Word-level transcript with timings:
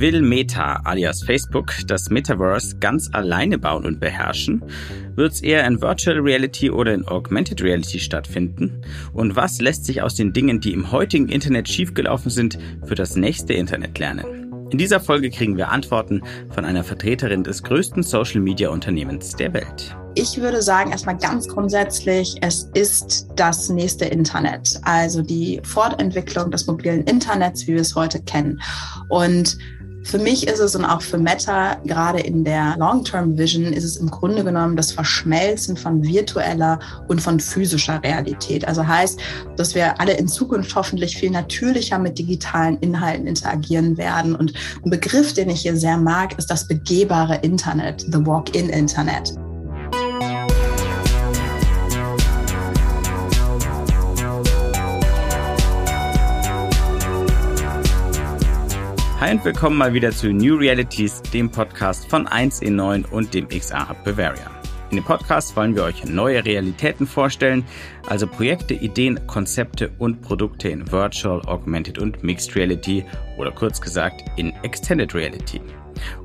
Will 0.00 0.22
Meta 0.22 0.80
alias 0.84 1.22
Facebook 1.22 1.74
das 1.86 2.08
Metaverse 2.08 2.78
ganz 2.78 3.10
alleine 3.12 3.58
bauen 3.58 3.84
und 3.84 4.00
beherrschen? 4.00 4.64
Wird 5.14 5.32
es 5.34 5.42
eher 5.42 5.66
in 5.66 5.82
Virtual 5.82 6.16
Reality 6.18 6.70
oder 6.70 6.94
in 6.94 7.06
Augmented 7.06 7.62
Reality 7.62 7.98
stattfinden? 7.98 8.80
Und 9.12 9.36
was 9.36 9.60
lässt 9.60 9.84
sich 9.84 10.00
aus 10.00 10.14
den 10.14 10.32
Dingen, 10.32 10.58
die 10.58 10.72
im 10.72 10.90
heutigen 10.90 11.28
Internet 11.28 11.68
schiefgelaufen 11.68 12.30
sind, 12.30 12.58
für 12.86 12.94
das 12.94 13.14
nächste 13.14 13.52
Internet 13.52 13.98
lernen? 13.98 14.24
In 14.70 14.78
dieser 14.78 15.00
Folge 15.00 15.28
kriegen 15.28 15.58
wir 15.58 15.68
Antworten 15.68 16.22
von 16.48 16.64
einer 16.64 16.82
Vertreterin 16.82 17.44
des 17.44 17.62
größten 17.62 18.02
Social 18.02 18.40
Media 18.40 18.70
Unternehmens 18.70 19.36
der 19.36 19.52
Welt. 19.52 19.94
Ich 20.14 20.40
würde 20.40 20.62
sagen, 20.62 20.92
erstmal 20.92 21.18
ganz 21.18 21.46
grundsätzlich, 21.46 22.36
es 22.40 22.70
ist 22.72 23.28
das 23.36 23.68
nächste 23.68 24.06
Internet, 24.06 24.80
also 24.82 25.20
die 25.20 25.60
Fortentwicklung 25.62 26.50
des 26.50 26.66
mobilen 26.66 27.02
Internets, 27.02 27.66
wie 27.66 27.74
wir 27.74 27.82
es 27.82 27.94
heute 27.94 28.22
kennen. 28.22 28.62
Und 29.08 29.58
für 30.02 30.18
mich 30.18 30.46
ist 30.46 30.60
es 30.60 30.74
und 30.74 30.84
auch 30.84 31.02
für 31.02 31.18
Meta, 31.18 31.74
gerade 31.84 32.20
in 32.20 32.44
der 32.44 32.76
Long-Term 32.78 33.36
Vision, 33.36 33.72
ist 33.72 33.84
es 33.84 33.96
im 33.96 34.10
Grunde 34.10 34.42
genommen 34.44 34.76
das 34.76 34.92
Verschmelzen 34.92 35.76
von 35.76 36.02
virtueller 36.02 36.78
und 37.08 37.20
von 37.20 37.38
physischer 37.38 38.02
Realität. 38.02 38.66
Also 38.66 38.86
heißt, 38.86 39.20
dass 39.56 39.74
wir 39.74 40.00
alle 40.00 40.14
in 40.14 40.28
Zukunft 40.28 40.74
hoffentlich 40.74 41.16
viel 41.16 41.30
natürlicher 41.30 41.98
mit 41.98 42.18
digitalen 42.18 42.78
Inhalten 42.78 43.26
interagieren 43.26 43.96
werden. 43.98 44.34
Und 44.34 44.52
ein 44.84 44.90
Begriff, 44.90 45.34
den 45.34 45.50
ich 45.50 45.62
hier 45.62 45.76
sehr 45.76 45.96
mag, 45.96 46.36
ist 46.38 46.50
das 46.50 46.66
begehbare 46.66 47.36
Internet, 47.42 48.00
the 48.10 48.24
Walk-in-Internet. 48.24 49.34
Hi 59.20 59.32
und 59.32 59.44
willkommen 59.44 59.76
mal 59.76 59.92
wieder 59.92 60.12
zu 60.12 60.32
New 60.32 60.56
Realities, 60.56 61.20
dem 61.20 61.50
Podcast 61.50 62.08
von 62.08 62.26
1E9 62.26 63.06
und 63.10 63.34
dem 63.34 63.46
XR 63.48 63.90
Hub 63.90 64.02
Bavaria. 64.02 64.50
In 64.88 64.96
dem 64.96 65.04
Podcast 65.04 65.54
wollen 65.56 65.76
wir 65.76 65.84
euch 65.84 66.06
neue 66.06 66.42
Realitäten 66.42 67.06
vorstellen, 67.06 67.62
also 68.06 68.26
Projekte, 68.26 68.72
Ideen, 68.72 69.20
Konzepte 69.26 69.90
und 69.98 70.22
Produkte 70.22 70.70
in 70.70 70.90
Virtual, 70.90 71.42
Augmented 71.42 71.98
und 71.98 72.22
Mixed 72.22 72.56
Reality 72.56 73.04
oder 73.36 73.50
kurz 73.50 73.78
gesagt 73.78 74.24
in 74.38 74.54
Extended 74.62 75.14
Reality. 75.14 75.60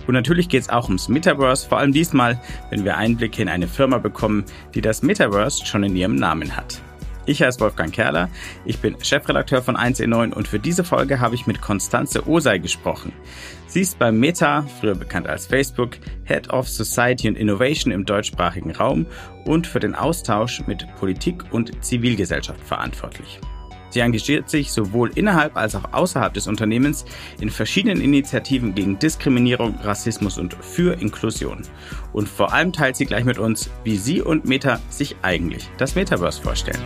Und 0.07 0.13
natürlich 0.13 0.47
geht 0.47 0.61
es 0.61 0.69
auch 0.69 0.85
ums 0.85 1.09
Metaverse, 1.09 1.67
vor 1.67 1.79
allem 1.79 1.91
diesmal, 1.91 2.39
wenn 2.69 2.85
wir 2.85 2.95
Einblicke 2.95 3.41
in 3.41 3.49
eine 3.49 3.67
Firma 3.67 3.97
bekommen, 3.97 4.45
die 4.73 4.79
das 4.79 5.03
Metaverse 5.03 5.65
schon 5.65 5.83
in 5.83 5.97
ihrem 5.97 6.15
Namen 6.15 6.55
hat. 6.55 6.81
Ich 7.27 7.41
heiße 7.41 7.59
Wolfgang 7.59 7.91
Kerler, 7.91 8.29
ich 8.65 8.79
bin 8.79 8.97
Chefredakteur 9.03 9.63
von 9.63 9.75
1E9 9.75 10.31
und 10.31 10.47
für 10.47 10.59
diese 10.59 10.83
Folge 10.83 11.19
habe 11.19 11.33
ich 11.33 11.47
mit 11.47 11.59
Konstanze 11.59 12.27
Osei 12.27 12.59
gesprochen. 12.59 13.13
Sie 13.65 13.81
ist 13.81 13.97
beim 13.97 14.19
Meta, 14.19 14.65
früher 14.79 14.93
bekannt 14.93 15.27
als 15.27 15.47
Facebook, 15.47 15.97
Head 16.25 16.51
of 16.51 16.69
Society 16.69 17.27
and 17.27 17.37
Innovation 17.37 17.91
im 17.91 18.05
deutschsprachigen 18.05 18.71
Raum 18.71 19.07
und 19.45 19.65
für 19.65 19.79
den 19.79 19.95
Austausch 19.95 20.61
mit 20.67 20.85
Politik 20.97 21.51
und 21.51 21.83
Zivilgesellschaft 21.83 22.61
verantwortlich. 22.61 23.39
Sie 23.95 24.01
engagiert 24.01 24.49
sich 24.49 24.73
sowohl 24.73 25.09
innerhalb 25.15 25.55
als 25.55 25.73
auch 25.73 25.93
außerhalb 25.93 26.33
des 26.33 26.47
Unternehmens 26.47 27.05
in 27.39 27.49
verschiedenen 27.49 28.01
Initiativen 28.01 28.75
gegen 28.75 28.99
Diskriminierung, 28.99 29.75
Rassismus 29.81 30.37
und 30.37 30.53
für 30.55 30.99
Inklusion. 30.99 31.61
Und 32.11 32.27
vor 32.27 32.51
allem 32.51 32.73
teilt 32.73 32.97
sie 32.97 33.05
gleich 33.05 33.23
mit 33.23 33.37
uns, 33.37 33.69
wie 33.85 33.95
sie 33.95 34.21
und 34.21 34.43
Meta 34.43 34.81
sich 34.89 35.15
eigentlich 35.21 35.69
das 35.77 35.95
Metaverse 35.95 36.41
vorstellen. 36.41 36.81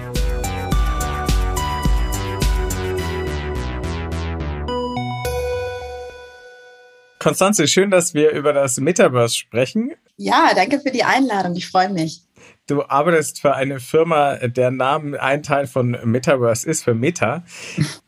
Konstanze, 7.18 7.68
schön, 7.68 7.90
dass 7.90 8.14
wir 8.14 8.34
über 8.34 8.54
das 8.54 8.78
Metaverse 8.78 9.36
sprechen. 9.36 9.94
Ja, 10.16 10.52
danke 10.54 10.80
für 10.80 10.92
die 10.92 11.04
Einladung. 11.04 11.56
Ich 11.56 11.68
freue 11.68 11.90
mich. 11.90 12.22
Du 12.70 12.84
arbeitest 12.88 13.42
für 13.42 13.56
eine 13.56 13.80
Firma, 13.80 14.36
der 14.36 14.70
Name 14.70 15.20
ein 15.20 15.42
Teil 15.42 15.66
von 15.66 15.98
Metaverse 16.04 16.70
ist, 16.70 16.84
für 16.84 16.94
Meta. 16.94 17.44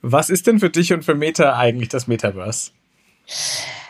Was 0.03 0.29
ist 0.29 0.45
denn 0.45 0.59
für 0.59 0.69
dich 0.69 0.93
und 0.93 1.03
für 1.03 1.15
Meta 1.15 1.57
eigentlich 1.57 1.89
das 1.89 2.05
Metaverse? 2.05 2.69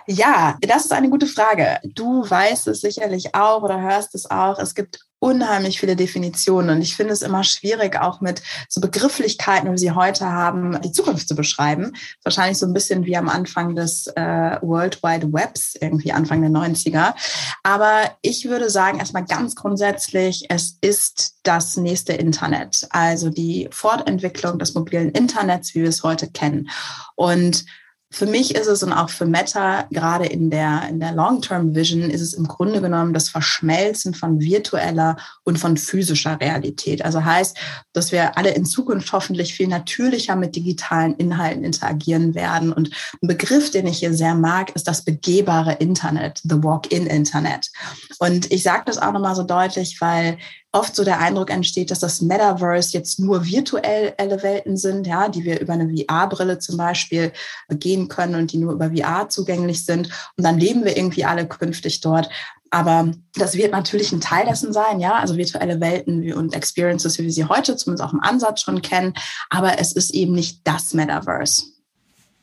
Ja, 0.08 0.58
das 0.62 0.86
ist 0.86 0.94
eine 0.94 1.10
gute 1.10 1.28
Frage. 1.28 1.80
Du 1.84 2.28
weißt 2.30 2.68
es 2.68 2.82
sicherlich 2.82 3.36
auch 3.36 3.64
oder 3.64 3.82
hörst 3.82 4.16
es 4.16 4.30
auch. 4.30 4.60
Es 4.60 4.76
gibt 4.76 5.00
unheimlich 5.22 5.80
viele 5.80 5.96
Definitionen 5.96 6.72
und 6.72 6.82
ich 6.82 6.96
finde 6.96 7.14
es 7.14 7.22
immer 7.22 7.44
schwierig, 7.44 7.96
auch 7.96 8.22
mit 8.22 8.42
so 8.68 8.82
Begrifflichkeiten, 8.82 9.72
wie 9.72 9.78
sie 9.78 9.92
heute 9.92 10.26
haben, 10.26 10.82
die 10.82 10.92
Zukunft 10.92 11.28
zu 11.28 11.36
beschreiben. 11.36 11.94
Wahrscheinlich 12.24 12.58
so 12.58 12.66
ein 12.66 12.74
bisschen 12.74 13.06
wie 13.06 13.16
am 13.16 13.30
Anfang 13.30 13.76
des 13.76 14.08
äh, 14.08 14.58
World 14.64 15.04
Wide 15.04 15.32
Webs, 15.32 15.76
irgendwie 15.80 16.12
Anfang 16.12 16.42
der 16.42 16.50
90er. 16.50 17.14
Aber 17.62 18.02
ich 18.24 18.50
würde 18.50 18.72
sagen, 18.72 18.98
erstmal 18.98 19.26
ganz 19.26 19.56
grundsätzlich, 19.56 20.48
es 20.50 20.80
ist 20.82 21.36
das 21.44 21.78
nächste 21.78 22.14
Internet, 22.14 22.88
also 22.90 23.30
die 23.30 23.70
Fortentwicklung 23.72 24.58
des 24.58 24.74
mobilen 24.74 25.12
Internets, 25.12 25.76
wie 25.76 25.82
wir 25.82 25.90
es 25.90 26.02
heute 26.02 26.32
kennen. 26.32 26.68
Und 27.16 27.66
für 28.14 28.26
mich 28.26 28.54
ist 28.56 28.68
es 28.68 28.84
und 28.84 28.92
auch 28.92 29.10
für 29.10 29.26
Meta, 29.26 29.86
gerade 29.90 30.26
in 30.26 30.50
der, 30.50 30.88
in 30.90 31.00
der 31.00 31.14
Long-Term 31.14 31.74
Vision, 31.74 32.10
ist 32.10 32.20
es 32.20 32.34
im 32.34 32.46
Grunde 32.46 32.82
genommen 32.82 33.14
das 33.14 33.30
Verschmelzen 33.30 34.14
von 34.14 34.42
virtueller 34.42 35.16
und 35.46 35.58
von 35.58 35.78
physischer 35.78 36.40
Realität. 36.42 37.06
Also 37.06 37.24
heißt, 37.24 37.58
dass 37.94 38.12
wir 38.12 38.38
alle 38.38 38.54
in 38.54 38.66
Zukunft 38.66 39.12
hoffentlich 39.14 39.54
viel 39.54 39.70
natürlicher 39.70 40.36
mit 40.36 40.58
digitalen 40.58 41.16
Inhalten 41.16 41.64
interagieren 41.64 42.36
werden. 42.36 42.74
Und 42.74 42.92
ein 43.22 43.28
Begriff, 43.28 43.72
den 43.72 43.88
ich 43.88 44.00
hier 44.00 44.14
sehr 44.14 44.36
mag, 44.36 44.76
ist 44.76 44.90
das 44.90 45.04
begehbare 45.04 45.74
Internet, 45.74 46.42
the 46.44 46.62
Walk-in-Internet. 46.62 47.72
Und 48.20 48.52
ich 48.52 48.62
sage 48.62 48.84
das 48.88 48.98
auch 48.98 49.14
nochmal 49.14 49.36
so 49.36 49.44
deutlich, 49.44 50.02
weil 50.02 50.38
oft 50.72 50.96
so 50.96 51.04
der 51.04 51.20
Eindruck 51.20 51.50
entsteht, 51.50 51.92
dass 51.92 52.00
das 52.00 52.22
Metaverse 52.22 52.94
jetzt 52.94 53.20
nur 53.20 53.46
virtuelle 53.46 54.44
Welten 54.44 54.78
sind, 54.78 55.06
ja, 55.06 55.28
die 55.28 55.44
wir 55.44 55.60
über 55.60 55.74
eine 55.74 55.90
VR-Brille 55.90 56.60
zum 56.60 56.78
Beispiel 56.78 57.34
begehen 57.68 58.08
können 58.08 58.36
und 58.36 58.52
die 58.52 58.58
nur 58.58 58.74
über 58.74 58.92
VR 58.92 59.30
zugänglich 59.30 59.86
sind. 59.86 60.10
Und 60.38 60.44
dann 60.44 60.60
leben 60.60 60.86
wir 60.86 60.96
irgendwie 60.96 61.26
alle 61.26 61.48
künftig 61.48 62.00
dort. 62.02 62.30
Aber 62.70 63.12
das 63.36 63.56
wird 63.56 63.74
natürlich 63.74 64.14
ein 64.14 64.22
Teil 64.22 64.46
dessen 64.46 64.72
sein, 64.72 65.02
ja, 65.02 65.16
also 65.16 65.36
virtuelle 65.36 65.82
Welten 65.82 66.32
und 66.32 66.56
Experiences, 66.56 67.20
wie 67.20 67.24
wir 67.24 67.32
sie 67.32 67.46
heute 67.46 67.76
zumindest 67.76 68.08
auch 68.08 68.14
im 68.14 68.22
Ansatz 68.22 68.62
schon 68.62 68.82
kennen. 68.82 69.14
Aber 69.50 69.78
es 69.78 69.92
ist 69.92 70.12
eben 70.12 70.32
nicht 70.32 70.62
das 70.64 70.94
Metaverse. 70.94 71.64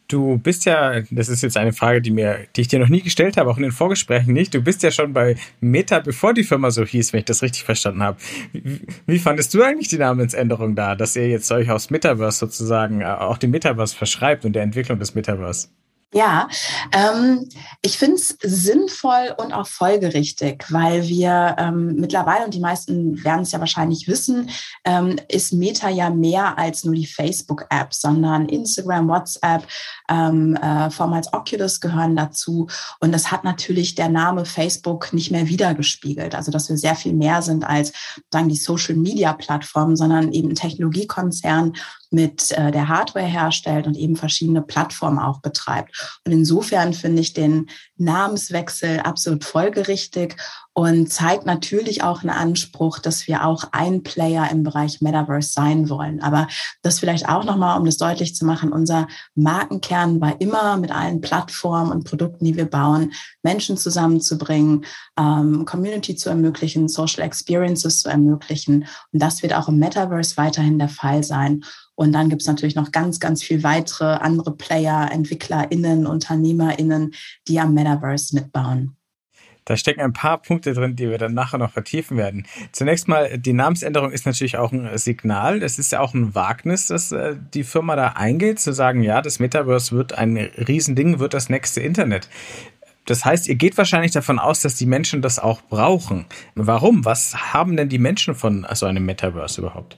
Du 0.08 0.38
bist 0.38 0.64
ja, 0.64 1.02
das 1.10 1.28
ist 1.28 1.42
jetzt 1.42 1.58
eine 1.58 1.74
Frage, 1.74 2.00
die 2.00 2.10
mir, 2.10 2.46
die 2.56 2.62
ich 2.62 2.68
dir 2.68 2.78
noch 2.78 2.88
nie 2.88 3.02
gestellt 3.02 3.36
habe, 3.36 3.50
auch 3.50 3.58
in 3.58 3.62
den 3.62 3.72
Vorgesprächen 3.72 4.32
nicht. 4.32 4.54
Du 4.54 4.62
bist 4.62 4.82
ja 4.82 4.90
schon 4.90 5.12
bei 5.12 5.36
Meta, 5.60 6.00
bevor 6.00 6.32
die 6.32 6.44
Firma 6.44 6.70
so 6.70 6.82
hieß, 6.82 7.12
wenn 7.12 7.20
ich 7.20 7.26
das 7.26 7.42
richtig 7.42 7.64
verstanden 7.64 8.02
habe. 8.02 8.16
Wie, 8.52 8.80
wie 9.06 9.18
fandest 9.18 9.52
du 9.52 9.62
eigentlich 9.62 9.88
die 9.88 9.98
Namensänderung 9.98 10.74
da, 10.74 10.94
dass 10.94 11.14
ihr 11.14 11.28
jetzt 11.28 11.52
euch 11.52 11.70
aus 11.70 11.90
Metaverse 11.90 12.38
sozusagen 12.38 13.02
äh, 13.02 13.04
auch 13.04 13.36
dem 13.36 13.50
Metaverse 13.50 13.94
verschreibt 13.94 14.46
und 14.46 14.54
der 14.54 14.62
Entwicklung 14.62 14.98
des 14.98 15.14
Metaverse? 15.14 15.68
Ja, 16.14 16.48
ähm, 16.92 17.46
ich 17.82 17.98
finde 17.98 18.16
es 18.16 18.38
sinnvoll 18.42 19.34
und 19.36 19.52
auch 19.52 19.66
folgerichtig, 19.66 20.64
weil 20.70 21.06
wir 21.06 21.54
ähm, 21.58 21.96
mittlerweile, 21.96 22.46
und 22.46 22.54
die 22.54 22.60
meisten 22.60 23.22
werden 23.22 23.42
es 23.42 23.52
ja 23.52 23.60
wahrscheinlich 23.60 24.08
wissen, 24.08 24.48
ähm, 24.86 25.16
ist 25.28 25.52
Meta 25.52 25.90
ja 25.90 26.08
mehr 26.08 26.56
als 26.56 26.84
nur 26.84 26.94
die 26.94 27.06
Facebook-App, 27.06 27.92
sondern 27.92 28.48
Instagram, 28.48 29.06
WhatsApp, 29.06 29.66
ähm, 30.08 30.56
äh, 30.56 30.90
vormals 30.90 31.32
Oculus 31.32 31.80
gehören 31.80 32.16
dazu. 32.16 32.68
Und 33.00 33.12
das 33.12 33.30
hat 33.30 33.44
natürlich 33.44 33.94
der 33.94 34.08
Name 34.08 34.44
Facebook 34.44 35.12
nicht 35.12 35.30
mehr 35.30 35.48
wiedergespiegelt. 35.48 36.34
Also, 36.34 36.50
dass 36.50 36.68
wir 36.68 36.76
sehr 36.76 36.94
viel 36.94 37.14
mehr 37.14 37.42
sind 37.42 37.64
als 37.64 37.92
sagen 38.32 38.48
die 38.48 38.56
Social-Media-Plattformen, 38.56 39.96
sondern 39.96 40.32
eben 40.32 40.50
ein 40.50 40.54
Technologiekonzern 40.54 41.74
mit 42.10 42.50
äh, 42.52 42.70
der 42.70 42.88
Hardware 42.88 43.26
herstellt 43.26 43.86
und 43.86 43.96
eben 43.96 44.16
verschiedene 44.16 44.62
Plattformen 44.62 45.18
auch 45.18 45.40
betreibt. 45.40 46.20
Und 46.24 46.32
insofern 46.32 46.94
finde 46.94 47.20
ich 47.20 47.34
den 47.34 47.68
Namenswechsel 47.96 49.00
absolut 49.00 49.44
folgerichtig 49.44 50.36
und 50.78 51.12
zeigt 51.12 51.44
natürlich 51.44 52.04
auch 52.04 52.20
einen 52.20 52.30
Anspruch, 52.30 53.00
dass 53.00 53.26
wir 53.26 53.44
auch 53.44 53.64
ein 53.72 54.04
Player 54.04 54.48
im 54.48 54.62
Bereich 54.62 55.00
Metaverse 55.00 55.50
sein 55.50 55.88
wollen. 55.88 56.22
Aber 56.22 56.46
das 56.82 57.00
vielleicht 57.00 57.28
auch 57.28 57.42
nochmal, 57.42 57.80
um 57.80 57.84
das 57.84 57.96
deutlich 57.96 58.36
zu 58.36 58.46
machen, 58.46 58.70
unser 58.70 59.08
Markenkern 59.34 60.20
war 60.20 60.40
immer 60.40 60.76
mit 60.76 60.92
allen 60.92 61.20
Plattformen 61.20 61.90
und 61.90 62.04
Produkten, 62.04 62.44
die 62.44 62.56
wir 62.56 62.66
bauen, 62.66 63.12
Menschen 63.42 63.76
zusammenzubringen, 63.76 64.84
ähm, 65.18 65.64
Community 65.64 66.14
zu 66.14 66.28
ermöglichen, 66.28 66.86
Social 66.86 67.24
Experiences 67.24 68.02
zu 68.02 68.08
ermöglichen. 68.08 68.86
Und 69.12 69.20
das 69.20 69.42
wird 69.42 69.54
auch 69.54 69.66
im 69.66 69.80
Metaverse 69.80 70.36
weiterhin 70.36 70.78
der 70.78 70.90
Fall 70.90 71.24
sein. 71.24 71.64
Und 71.96 72.12
dann 72.12 72.28
gibt 72.28 72.42
es 72.42 72.46
natürlich 72.46 72.76
noch 72.76 72.92
ganz, 72.92 73.18
ganz 73.18 73.42
viel 73.42 73.64
weitere 73.64 74.14
andere 74.18 74.54
Player, 74.54 75.10
EntwicklerInnen, 75.10 76.06
UnternehmerInnen, 76.06 77.14
die 77.48 77.58
am 77.58 77.74
Metaverse 77.74 78.36
mitbauen. 78.36 78.97
Da 79.68 79.76
stecken 79.76 80.00
ein 80.00 80.14
paar 80.14 80.40
Punkte 80.40 80.72
drin, 80.72 80.96
die 80.96 81.10
wir 81.10 81.18
dann 81.18 81.34
nachher 81.34 81.58
noch 81.58 81.72
vertiefen 81.72 82.16
werden. 82.16 82.46
Zunächst 82.72 83.06
mal, 83.06 83.36
die 83.36 83.52
Namensänderung 83.52 84.10
ist 84.10 84.24
natürlich 84.24 84.56
auch 84.56 84.72
ein 84.72 84.96
Signal. 84.96 85.62
Es 85.62 85.78
ist 85.78 85.92
ja 85.92 86.00
auch 86.00 86.14
ein 86.14 86.34
Wagnis, 86.34 86.86
dass 86.86 87.12
äh, 87.12 87.36
die 87.52 87.64
Firma 87.64 87.94
da 87.94 88.14
eingeht, 88.16 88.60
zu 88.60 88.72
sagen, 88.72 89.02
ja, 89.02 89.20
das 89.20 89.40
Metaverse 89.40 89.94
wird 89.94 90.16
ein 90.16 90.38
Riesending, 90.38 91.18
wird 91.18 91.34
das 91.34 91.50
nächste 91.50 91.82
Internet. 91.82 92.30
Das 93.08 93.24
heißt, 93.24 93.48
ihr 93.48 93.54
geht 93.54 93.78
wahrscheinlich 93.78 94.12
davon 94.12 94.38
aus, 94.38 94.60
dass 94.60 94.76
die 94.76 94.84
Menschen 94.84 95.22
das 95.22 95.38
auch 95.38 95.62
brauchen. 95.62 96.26
Warum? 96.54 97.06
Was 97.06 97.34
haben 97.54 97.74
denn 97.74 97.88
die 97.88 97.98
Menschen 97.98 98.34
von 98.34 98.66
so 98.74 98.84
einem 98.84 99.06
Metaverse 99.06 99.62
überhaupt? 99.62 99.96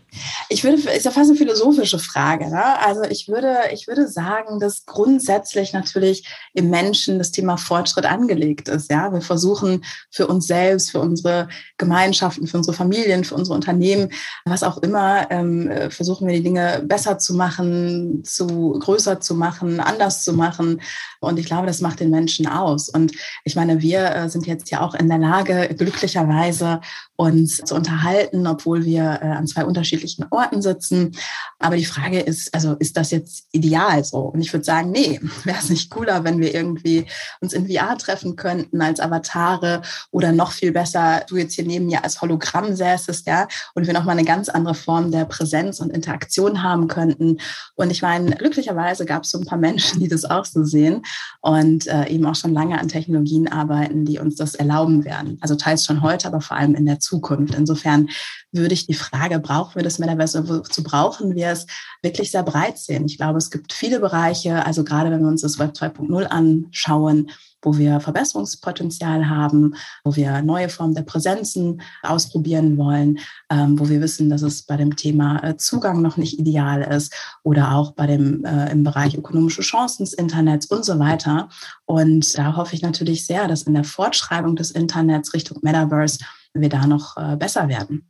Ich 0.49 0.63
würde, 0.63 0.77
ist 0.77 1.05
ja 1.05 1.11
fast 1.11 1.29
eine 1.29 1.37
philosophische 1.37 1.99
Frage. 1.99 2.49
Ne? 2.49 2.63
Also 2.81 3.03
ich 3.03 3.27
würde, 3.27 3.57
ich 3.73 3.89
würde 3.89 4.07
sagen, 4.07 4.61
dass 4.61 4.87
grundsätzlich 4.87 5.73
natürlich 5.73 6.25
im 6.55 6.71
Menschen 6.71 7.19
das 7.19 7.33
Thema 7.33 7.57
Fortschritt 7.57 8.07
angelegt 8.07 8.69
ist. 8.69 8.89
Ja, 8.93 9.13
wir 9.13 9.23
versuchen 9.23 9.85
für 10.13 10.29
uns 10.29 10.47
selbst, 10.47 10.93
für 10.93 11.01
unsere 11.01 11.49
Gemeinschaften, 11.79 12.47
für 12.47 12.59
unsere 12.59 12.77
Familien, 12.77 13.25
für 13.25 13.35
unsere 13.35 13.57
Unternehmen, 13.57 14.13
was 14.45 14.63
auch 14.63 14.79
immer, 14.79 15.29
ähm, 15.33 15.69
versuchen 15.91 16.29
wir 16.29 16.35
die 16.35 16.45
Dinge 16.45 16.85
besser 16.87 17.19
zu 17.19 17.35
machen, 17.35 18.23
zu 18.25 18.79
größer 18.79 19.21
zu 19.21 19.35
machen, 19.35 19.81
anders 19.81 20.23
zu 20.23 20.33
machen. 20.33 20.81
Und 21.19 21.39
ich 21.39 21.47
glaube, 21.47 21.67
das 21.67 21.81
macht 21.81 21.99
den 21.99 22.11
Menschen 22.11 22.47
aus. 22.47 22.89
Und 22.89 23.00
und 23.01 23.13
ich 23.45 23.57
meine, 23.57 23.81
wir 23.81 24.15
äh, 24.15 24.29
sind 24.29 24.47
jetzt 24.47 24.71
ja 24.71 24.81
auch 24.81 24.95
in 24.95 25.09
der 25.09 25.19
Lage, 25.19 25.75
glücklicherweise 25.77 26.81
uns 27.17 27.59
zu 27.59 27.75
unterhalten, 27.75 28.47
obwohl 28.47 28.85
wir 28.85 29.21
äh, 29.23 29.27
an 29.27 29.47
zwei 29.47 29.65
unterschiedlichen 29.65 30.27
Orten 30.31 30.63
sitzen. 30.63 31.13
Aber 31.59 31.77
die 31.77 31.85
Frage 31.85 32.21
ist, 32.21 32.55
also 32.55 32.75
ist 32.75 32.97
das 32.97 33.11
jetzt 33.11 33.47
ideal 33.53 34.03
so? 34.05 34.19
Und 34.19 34.41
ich 34.41 34.53
würde 34.53 34.65
sagen, 34.65 34.91
nee, 34.91 35.21
wäre 35.45 35.59
es 35.59 35.69
nicht 35.69 35.91
cooler, 35.91 36.25
wenn 36.25 36.41
wir 36.41 36.55
irgendwie 36.55 37.07
uns 37.41 37.53
in 37.53 37.69
VR 37.69 37.97
treffen 37.99 38.37
könnten 38.37 38.81
als 38.81 39.01
Avatare 39.01 39.83
oder 40.11 40.33
noch 40.33 40.53
viel 40.53 40.73
besser, 40.73 41.23
du 41.29 41.37
jetzt 41.37 41.55
hier 41.55 41.65
neben 41.67 41.87
mir 41.87 42.05
als 42.05 42.21
Hologramm 42.23 42.75
säßest, 42.75 43.27
ja, 43.27 43.49
und 43.75 43.87
wir 43.87 43.95
nochmal 43.95 44.17
eine 44.17 44.27
ganz 44.27 44.49
andere 44.49 44.75
Form 44.75 45.11
der 45.11 45.25
Präsenz 45.25 45.81
und 45.81 45.91
Interaktion 45.91 46.63
haben 46.63 46.89
könnten. 46.89 47.39
Und 47.75 47.91
ich 47.91 48.03
meine, 48.03 48.37
glücklicherweise 48.37 49.05
gab 49.05 49.25
es 49.25 49.31
so 49.31 49.39
ein 49.39 49.47
paar 49.47 49.59
Menschen, 49.59 50.01
die 50.01 50.09
das 50.09 50.25
auch 50.25 50.45
so 50.45 50.65
sehen 50.65 51.03
und 51.41 51.87
äh, 51.87 52.07
eben 52.09 52.27
auch 52.27 52.35
schon 52.35 52.55
lange 52.55 52.79
an 52.79 52.89
Technologien 52.91 53.49
arbeiten, 53.49 54.05
die 54.05 54.19
uns 54.19 54.37
das 54.37 54.55
erlauben 54.55 55.05
werden. 55.05 55.39
Also 55.41 55.55
teils 55.55 55.85
schon 55.85 56.03
heute, 56.03 56.27
aber 56.27 56.41
vor 56.41 56.57
allem 56.57 56.75
in 56.75 56.87
der 56.87 57.01
Zukunft. 57.01 57.55
Insofern 57.55 58.09
würde 58.53 58.75
ich 58.75 58.87
die 58.87 58.95
Frage, 58.95 59.39
brauchen 59.39 59.77
wir 59.77 59.83
das 59.83 59.99
Metaverse, 59.99 60.49
wozu 60.49 60.83
brauchen 60.83 61.35
wir 61.35 61.49
es, 61.49 61.67
wirklich 62.03 62.31
sehr 62.31 62.43
breit 62.43 62.79
sehen. 62.79 63.07
Ich 63.07 63.17
glaube, 63.17 63.39
es 63.39 63.51
gibt 63.51 63.73
viele 63.73 64.01
Bereiche, 64.01 64.65
also 64.67 64.85
gerade 64.85 65.11
wenn 65.11 65.21
wir 65.21 65.29
uns 65.29 65.43
das 65.43 65.59
Web 65.59 65.73
2.0 65.75 66.25
anschauen, 66.25 67.31
wo 67.63 67.77
wir 67.77 68.01
Verbesserungspotenzial 68.01 69.29
haben, 69.29 69.75
wo 70.05 70.17
wir 70.17 70.43
neue 70.43 70.69
Formen 70.69 70.95
der 70.95 71.03
Präsenzen 71.03 71.83
ausprobieren 72.03 72.77
wollen, 72.77 73.19
ähm, 73.51 73.79
wo 73.79 73.89
wir 73.89 74.01
wissen, 74.01 74.31
dass 74.31 74.43
es 74.43 74.63
bei 74.63 74.77
dem 74.77 74.97
Thema 74.97 75.43
äh, 75.43 75.57
Zugang 75.57 76.03
noch 76.03 76.17
nicht 76.17 76.39
ideal 76.39 76.83
ist 76.83 77.15
oder 77.43 77.73
auch 77.75 77.93
bei 77.93 78.07
dem 78.07 78.45
äh, 78.45 78.71
im 78.71 78.85
Bereich 78.85 79.17
ökonomische 79.17 79.63
Chancen 79.63 80.05
des 80.05 80.15
Internets 80.15 80.67
und 80.67 80.85
so 80.85 80.99
weiter. 80.99 81.49
Und 81.85 82.37
da 82.37 82.57
hoffe 82.57 82.75
ich 82.75 82.83
natürlich 82.83 83.27
sehr, 83.27 83.49
dass 83.49 83.63
in 83.63 83.75
der 83.75 83.85
Fortschreibung 83.85 84.57
des 84.57 84.71
Internets 84.71 85.35
Richtung 85.35 85.59
Metaverse 85.63 86.19
wir 86.55 86.69
da 86.69 86.87
noch 86.87 87.17
äh, 87.17 87.37
besser 87.37 87.69
werden. 87.69 88.05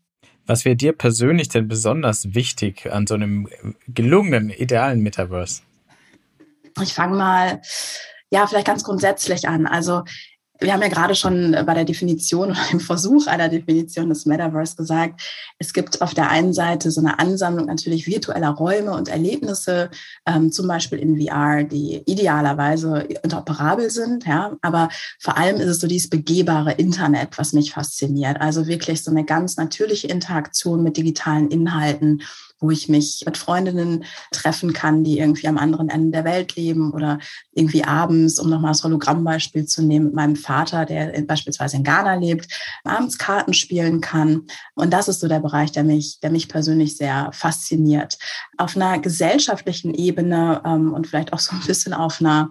Was 0.47 0.65
wäre 0.65 0.77
dir 0.77 0.93
persönlich 0.93 1.49
denn 1.49 1.69
besonders 1.69 2.35
wichtig 2.35 2.91
an 2.91 3.07
so 3.07 3.15
einem 3.15 3.49
gelungenen, 3.87 4.51
idealen 4.51 5.01
Metaverse? 5.01 5.63
Ich 6.83 6.95
fange 6.95 7.17
mal 7.17 7.61
ja, 8.31 8.47
vielleicht 8.47 8.67
ganz 8.67 8.85
grundsätzlich 8.85 9.49
an. 9.49 9.67
Also 9.67 10.03
wir 10.61 10.75
haben 10.75 10.83
ja 10.83 10.89
gerade 10.89 11.15
schon 11.15 11.57
bei 11.65 11.75
der 11.75 11.85
Definition 11.85 12.51
oder 12.51 12.61
im 12.73 12.81
Versuch 12.81 13.27
einer 13.27 13.49
Definition 13.49 14.11
des 14.11 14.27
Metaverse 14.27 14.77
gesagt, 14.77 15.23
es 15.59 15.73
gibt 15.73 16.03
auf 16.03 16.15
der 16.15 16.31
einen 16.31 16.53
Seite 16.53 16.91
so 16.91 17.01
eine 17.01 17.19
Ansammlung 17.19 17.67
natürlich 17.67 18.07
virtueller 18.07 18.51
Räume 18.51 18.93
und 18.93 19.09
Erlebnisse, 19.09 19.91
ähm, 20.27 20.53
zum 20.53 20.69
Beispiel 20.69 20.99
in 20.99 21.21
VR, 21.21 21.65
die 21.65 22.03
idealerweise 22.07 22.99
interoperabel 23.23 23.91
sind, 23.91 24.27
ja, 24.27 24.53
aber 24.61 24.91
vor 25.19 25.39
allem 25.39 25.57
ist 25.57 25.69
es 25.69 25.81
so 25.81 25.87
dieses 25.87 26.11
begehbare 26.11 26.73
Internet, 26.73 27.39
was 27.39 27.53
mich 27.53 27.73
fasziniert. 27.73 28.41
Also 28.41 28.67
wirklich 28.67 29.03
so 29.03 29.11
eine 29.11 29.25
ganz 29.25 29.57
natürliche 29.57 30.09
Interaktion 30.09 30.83
mit 30.83 30.97
digitalen 30.97 31.49
Inhalten 31.49 32.23
wo 32.61 32.71
ich 32.71 32.89
mich 32.89 33.23
mit 33.27 33.37
Freundinnen 33.37 34.05
treffen 34.31 34.73
kann, 34.73 35.03
die 35.03 35.19
irgendwie 35.19 35.49
am 35.49 35.59
anderen 35.59 35.89
Ende 35.89 36.11
der 36.11 36.25
Welt 36.25 36.55
leben 36.57 36.93
oder 36.93 37.19
irgendwie 37.53 37.85
abends, 37.85 38.39
um 38.39 38.51
nochmal 38.51 38.73
das 38.73 38.85
Hologrammbeispiel 38.85 39.67
zu 39.67 39.83
nehmen, 39.83 40.07
mit 40.07 40.15
meinem 40.15 40.37
Vater, 40.37 40.85
der 40.85 41.21
beispielsweise 41.23 41.77
in 41.77 41.85
Ghana 41.85 42.15
lebt, 42.15 42.49
abends 42.85 43.19
Karten 43.19 43.55
spielen 43.55 44.01
kann. 44.01 44.47
Und 44.75 44.93
das 44.93 45.09
ist 45.09 45.21
so 45.21 45.29
der 45.29 45.41
Bereich, 45.41 45.73
der 45.73 45.85
mich, 45.85 46.21
der 46.21 46.31
mich 46.31 46.49
persönlich 46.49 46.97
sehr 46.97 47.31
fasziniert. 47.33 48.19
Auf 48.59 48.77
einer 48.77 48.99
gesellschaftlichen 48.99 49.95
Ebene 49.95 50.61
ähm, 50.65 50.93
und 50.93 51.07
vielleicht 51.07 51.33
auch 51.33 51.39
so 51.39 51.55
ein 51.55 51.63
bisschen 51.67 51.95
auf 51.95 52.21
einer 52.21 52.51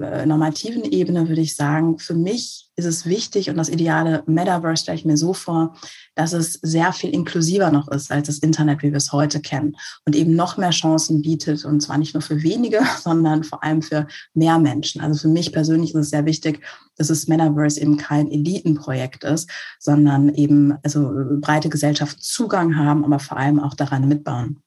äh, 0.00 0.24
normativen 0.24 0.84
Ebene 0.84 1.28
würde 1.28 1.42
ich 1.42 1.54
sagen, 1.54 1.98
für 1.98 2.14
mich 2.14 2.70
ist 2.76 2.86
es 2.86 3.04
wichtig 3.04 3.50
und 3.50 3.56
das 3.58 3.68
ideale 3.68 4.22
Metaverse 4.26 4.82
stelle 4.82 4.96
ich 4.96 5.04
mir 5.04 5.18
so 5.18 5.34
vor, 5.34 5.76
dass 6.14 6.32
es 6.32 6.54
sehr 6.62 6.94
viel 6.94 7.10
inklusiver 7.10 7.70
noch 7.70 7.88
ist 7.88 8.10
als 8.10 8.28
das 8.28 8.38
Internet, 8.38 8.82
wie 8.82 8.90
wir 8.90 8.96
es 8.96 9.12
heute 9.12 9.40
kennen 9.40 9.76
und 10.06 10.16
eben 10.16 10.34
noch 10.34 10.56
mehr 10.56 10.70
Chancen 10.70 11.20
bietet 11.20 11.66
und 11.66 11.82
zwar 11.82 11.98
nicht 11.98 12.14
nur 12.14 12.22
für 12.22 12.42
wenige, 12.42 12.80
sondern 13.02 13.44
vor 13.44 13.62
allem 13.62 13.82
für 13.82 14.06
mehr 14.32 14.58
Menschen. 14.58 15.02
Also 15.02 15.20
für 15.20 15.28
mich 15.28 15.52
persönlich 15.52 15.90
ist 15.90 16.00
es 16.00 16.10
sehr 16.10 16.24
wichtig, 16.24 16.60
dass 16.96 17.08
das 17.08 17.28
Metaverse 17.28 17.78
eben 17.78 17.98
kein 17.98 18.30
Elitenprojekt 18.30 19.24
ist, 19.24 19.50
sondern 19.78 20.34
eben 20.34 20.74
also 20.82 21.12
breite 21.40 21.68
Gesellschaften 21.68 22.22
Zugang 22.22 22.76
haben, 22.76 23.04
aber 23.04 23.18
vor 23.18 23.36
allem 23.36 23.60
auch 23.60 23.74
daran 23.74 24.08
mitbauen. 24.08 24.62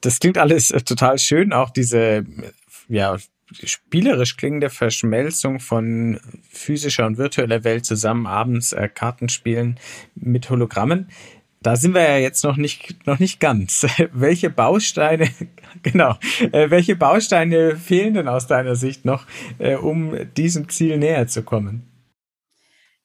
Das 0.00 0.18
klingt 0.18 0.38
alles 0.38 0.70
äh, 0.70 0.80
total 0.80 1.18
schön, 1.18 1.52
auch 1.52 1.68
diese 1.68 2.24
ja, 2.88 3.18
spielerisch 3.64 4.36
klingende 4.36 4.70
Verschmelzung 4.70 5.60
von 5.60 6.20
physischer 6.48 7.06
und 7.06 7.18
virtueller 7.18 7.64
Welt 7.64 7.84
zusammen 7.84 8.26
abends 8.26 8.72
äh, 8.72 8.88
Kartenspielen 8.88 9.78
mit 10.14 10.50
Hologrammen. 10.50 11.08
Da 11.62 11.76
sind 11.76 11.92
wir 11.92 12.02
ja 12.02 12.16
jetzt 12.16 12.42
noch 12.42 12.56
nicht, 12.56 13.06
noch 13.06 13.18
nicht 13.18 13.38
ganz. 13.38 13.86
welche 14.12 14.48
Bausteine, 14.48 15.28
genau, 15.82 16.16
äh, 16.52 16.70
welche 16.70 16.96
Bausteine 16.96 17.76
fehlen 17.76 18.14
denn 18.14 18.28
aus 18.28 18.46
deiner 18.46 18.76
Sicht 18.76 19.04
noch, 19.04 19.26
äh, 19.58 19.74
um 19.74 20.14
diesem 20.36 20.68
Ziel 20.68 20.96
näher 20.98 21.26
zu 21.26 21.42
kommen? 21.42 21.89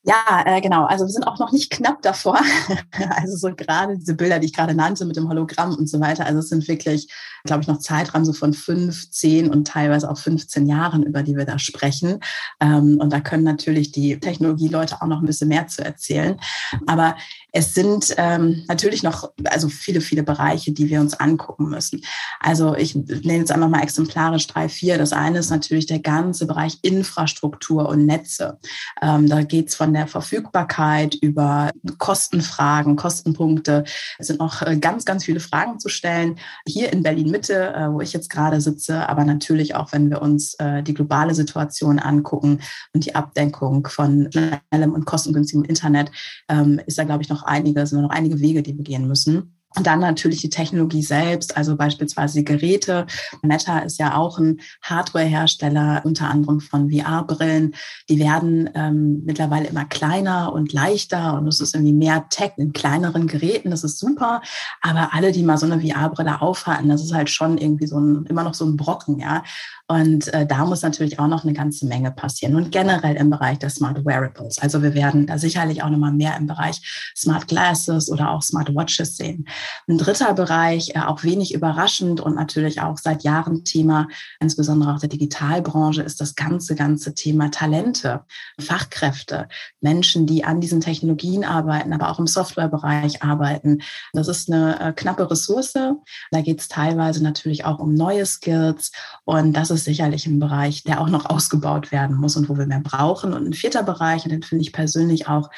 Ja, 0.08 0.44
äh, 0.46 0.62
genau. 0.62 0.86
Also 0.86 1.06
wir 1.06 1.12
sind 1.12 1.26
auch 1.26 1.40
noch 1.40 1.52
nicht 1.52 1.72
knapp 1.72 2.04
davor. 2.04 2.40
also 3.18 3.38
so 3.38 3.56
gerade 3.56 3.98
diese 3.98 4.14
Bilder, 4.14 4.38
die 4.38 4.46
ich 4.46 4.54
gerade 4.54 4.76
nannte 4.76 5.04
mit 5.04 5.16
dem 5.16 5.28
Hologramm 5.28 5.74
und 5.76 5.90
so 5.90 6.00
weiter. 6.00 6.28
Also 6.28 6.40
es 6.40 6.50
sind 6.50 6.68
wirklich, 6.68 7.12
glaube 7.44 7.64
ich, 7.64 7.68
noch 7.68 7.80
Zeitraum 7.80 8.24
so 8.24 8.32
von 8.32 8.54
fünf, 8.54 9.10
zehn 9.10 9.50
und 9.50 9.68
teilweise 9.68 10.08
auch 10.10 10.20
15 10.20 10.68
Jahren, 10.68 11.02
über 11.02 11.24
die 11.24 11.36
wir 11.36 11.46
da 11.46 11.58
sprechen. 11.58 12.20
Ähm, 12.60 13.00
und 13.02 13.12
da 13.12 13.20
können 13.20 13.44
natürlich 13.44 13.92
die 13.92 14.20
Technologieleute 14.20 15.02
auch 15.02 15.08
noch 15.08 15.22
ein 15.22 15.26
bisschen 15.26 15.48
mehr 15.48 15.66
zu 15.68 15.84
erzählen. 15.84 16.40
Aber 16.86 17.16
es 17.56 17.74
sind 17.74 18.14
ähm, 18.18 18.66
natürlich 18.68 19.02
noch 19.02 19.32
also 19.46 19.70
viele, 19.70 20.02
viele 20.02 20.24
Bereiche, 20.24 20.74
die 20.74 20.90
wir 20.90 21.00
uns 21.00 21.14
angucken 21.14 21.70
müssen. 21.70 22.02
Also 22.42 22.76
ich 22.76 22.96
nenne 22.96 23.38
jetzt 23.38 23.52
einfach 23.52 23.70
mal 23.70 23.82
exemplarisch 23.82 24.46
drei, 24.48 24.68
vier. 24.68 24.98
Das 24.98 25.14
eine 25.14 25.40
ist 25.40 25.52
natürlich 25.52 25.86
der 25.86 26.00
ganze 26.00 26.48
Bereich 26.48 26.80
Infrastruktur 26.82 27.88
und 27.88 28.06
Netze. 28.06 28.60
Ähm, 29.02 29.30
da 29.30 29.42
geht 29.44 29.70
es 29.70 29.76
von 29.76 29.94
der 29.94 30.08
Verfügbarkeit 30.08 31.16
über 31.16 31.72
Kostenfragen, 31.98 32.98
Kostenpunkte. 32.98 33.86
Es 34.20 34.28
sind 34.28 34.40
noch 34.40 34.62
äh, 34.62 34.76
ganz, 34.76 35.06
ganz 35.06 35.24
viele 35.24 35.40
Fragen 35.40 35.80
zu 35.80 35.88
stellen. 35.88 36.38
Hier 36.68 36.92
in 36.92 37.04
Berlin 37.04 37.32
Mitte, 37.32 37.74
äh, 37.74 37.90
wo 37.90 38.02
ich 38.02 38.12
jetzt 38.12 38.30
gerade 38.30 38.60
sitze, 38.60 39.08
aber 39.08 39.24
natürlich 39.24 39.76
auch, 39.76 39.94
wenn 39.94 40.10
wir 40.10 40.22
uns 40.22 40.56
äh, 40.56 40.84
die 40.84 40.94
globale 40.94 41.34
Situation 41.34 42.00
angucken 42.00 42.60
und 42.94 43.06
die 43.06 43.16
Abdenkung 43.16 43.88
von 43.88 44.30
schnellem 44.30 44.92
und 44.92 45.06
kostengünstigem 45.06 45.64
Internet, 45.64 46.12
ähm, 46.50 46.82
ist 46.86 46.98
da, 46.98 47.06
glaube 47.06 47.24
ich, 47.24 47.30
noch 47.30 47.45
einige, 47.48 47.86
sind 47.88 48.02
noch 48.02 48.10
einige 48.10 48.40
Wege, 48.40 48.64
die 48.64 48.76
wir 48.76 48.84
gehen 48.84 49.08
müssen. 49.08 49.56
Und 49.78 49.88
dann 49.88 50.00
natürlich 50.00 50.40
die 50.40 50.50
Technologie 50.50 51.04
selbst, 51.04 51.58
also 51.58 51.76
beispielsweise 51.76 52.40
die 52.40 52.46
Geräte. 52.46 53.06
Meta 53.42 53.80
ist 53.80 54.00
ja 54.00 54.16
auch 54.16 54.40
ein 54.40 54.62
Hardware-Hersteller, 54.82 56.02
unter 56.06 56.30
anderem 56.30 56.62
von 56.62 56.90
VR-Brillen. 56.90 57.76
Die 58.10 58.20
werden 58.20 58.70
ähm, 58.74 59.24
mittlerweile 59.26 59.68
immer 59.68 59.84
kleiner 59.86 60.54
und 60.54 60.72
leichter 60.72 61.38
und 61.38 61.48
es 61.48 61.60
ist 61.60 61.76
irgendwie 61.76 61.94
mehr 61.94 62.28
Tech 62.30 62.54
in 62.58 62.72
kleineren 62.72 63.28
Geräten. 63.28 63.72
Das 63.72 63.84
ist 63.84 64.00
super. 64.00 64.42
Aber 64.82 65.14
alle, 65.14 65.34
die 65.34 65.44
mal 65.44 65.58
so 65.58 65.66
eine 65.66 65.82
VR-Brille 65.82 66.42
aufhatten, 66.42 66.88
das 66.88 67.04
ist 67.04 67.14
halt 67.14 67.30
schon 67.30 67.58
irgendwie 67.58 67.88
so 67.88 68.00
ein, 68.00 68.26
immer 68.28 68.44
noch 68.44 68.54
so 68.54 68.66
ein 68.66 68.78
Brocken, 68.78 69.20
ja. 69.20 69.44
Und 69.88 70.34
äh, 70.34 70.48
da 70.48 70.66
muss 70.66 70.82
natürlich 70.82 71.20
auch 71.20 71.28
noch 71.28 71.44
eine 71.44 71.54
ganze 71.54 71.86
Menge 71.86 72.12
passieren. 72.12 72.56
Und 72.56 72.72
generell 72.72 73.16
im 73.18 73.30
Bereich 73.30 73.60
der 73.60 73.70
Smart 73.70 74.04
Wearables. 74.04 74.58
Also 74.58 74.82
wir 74.82 74.96
werden 74.96 75.28
da 75.28 75.38
sicherlich 75.38 75.84
auch 75.84 75.90
nochmal 75.90 76.12
mehr 76.12 76.36
im 76.38 76.48
Bereich 76.48 77.12
Smart 77.16 77.48
Glasses 77.48 78.10
oder 78.10 78.32
auch 78.32 78.42
Smart 78.42 78.74
Watches 78.74 79.16
sehen. 79.16 79.48
Ein 79.88 80.00
dritter 80.00 80.34
Bereich, 80.34 80.96
äh, 80.96 81.00
auch 81.00 81.24
wenig 81.24 81.54
überraschend 81.54 82.20
und 82.20 82.34
natürlich 82.34 82.82
auch 82.82 82.98
seit 82.98 83.24
Jahren 83.24 83.64
Thema, 83.64 84.08
insbesondere 84.40 84.92
auch 84.92 85.00
der 85.00 85.10
Digitalbranche, 85.10 86.02
ist 86.02 86.20
das 86.20 86.34
ganze, 86.34 86.74
ganze 86.74 87.14
Thema 87.14 87.52
Talente, 87.52 88.24
Fachkräfte, 88.60 89.48
Menschen, 89.82 90.26
die 90.26 90.46
an 90.46 90.62
diesen 90.62 90.82
Technologien 90.82 91.44
arbeiten, 91.44 91.94
aber 91.94 92.10
auch 92.10 92.18
im 92.18 92.28
Softwarebereich 92.28 93.22
arbeiten. 93.22 93.84
Das 94.14 94.28
ist 94.28 94.52
eine 94.52 94.80
äh, 94.80 94.94
knappe 94.94 95.30
Ressource. 95.30 95.74
Da 95.74 96.42
geht 96.42 96.60
es 96.60 96.70
teilweise 96.70 97.22
natürlich 97.22 97.66
auch 97.66 97.78
um 97.78 97.94
neue 97.94 98.26
Skills 98.26 98.92
und 99.26 99.54
das 99.54 99.70
ist 99.70 99.75
sicherlich 99.84 100.26
ein 100.26 100.40
Bereich, 100.40 100.84
der 100.84 101.02
auch 101.02 101.10
noch 101.10 101.26
ausgebaut 101.26 101.92
werden 101.92 102.16
muss 102.16 102.38
und 102.38 102.48
wo 102.50 102.58
wir 102.58 102.68
mehr 102.68 102.82
brauchen. 102.82 103.34
Und 103.34 103.46
ein 103.46 103.54
vierter 103.54 103.84
Bereich, 103.84 104.24
und 104.24 104.32
den 104.32 104.44
finde 104.44 104.64
ich 104.64 104.72
persönlich 104.72 105.28
auch 105.28 105.50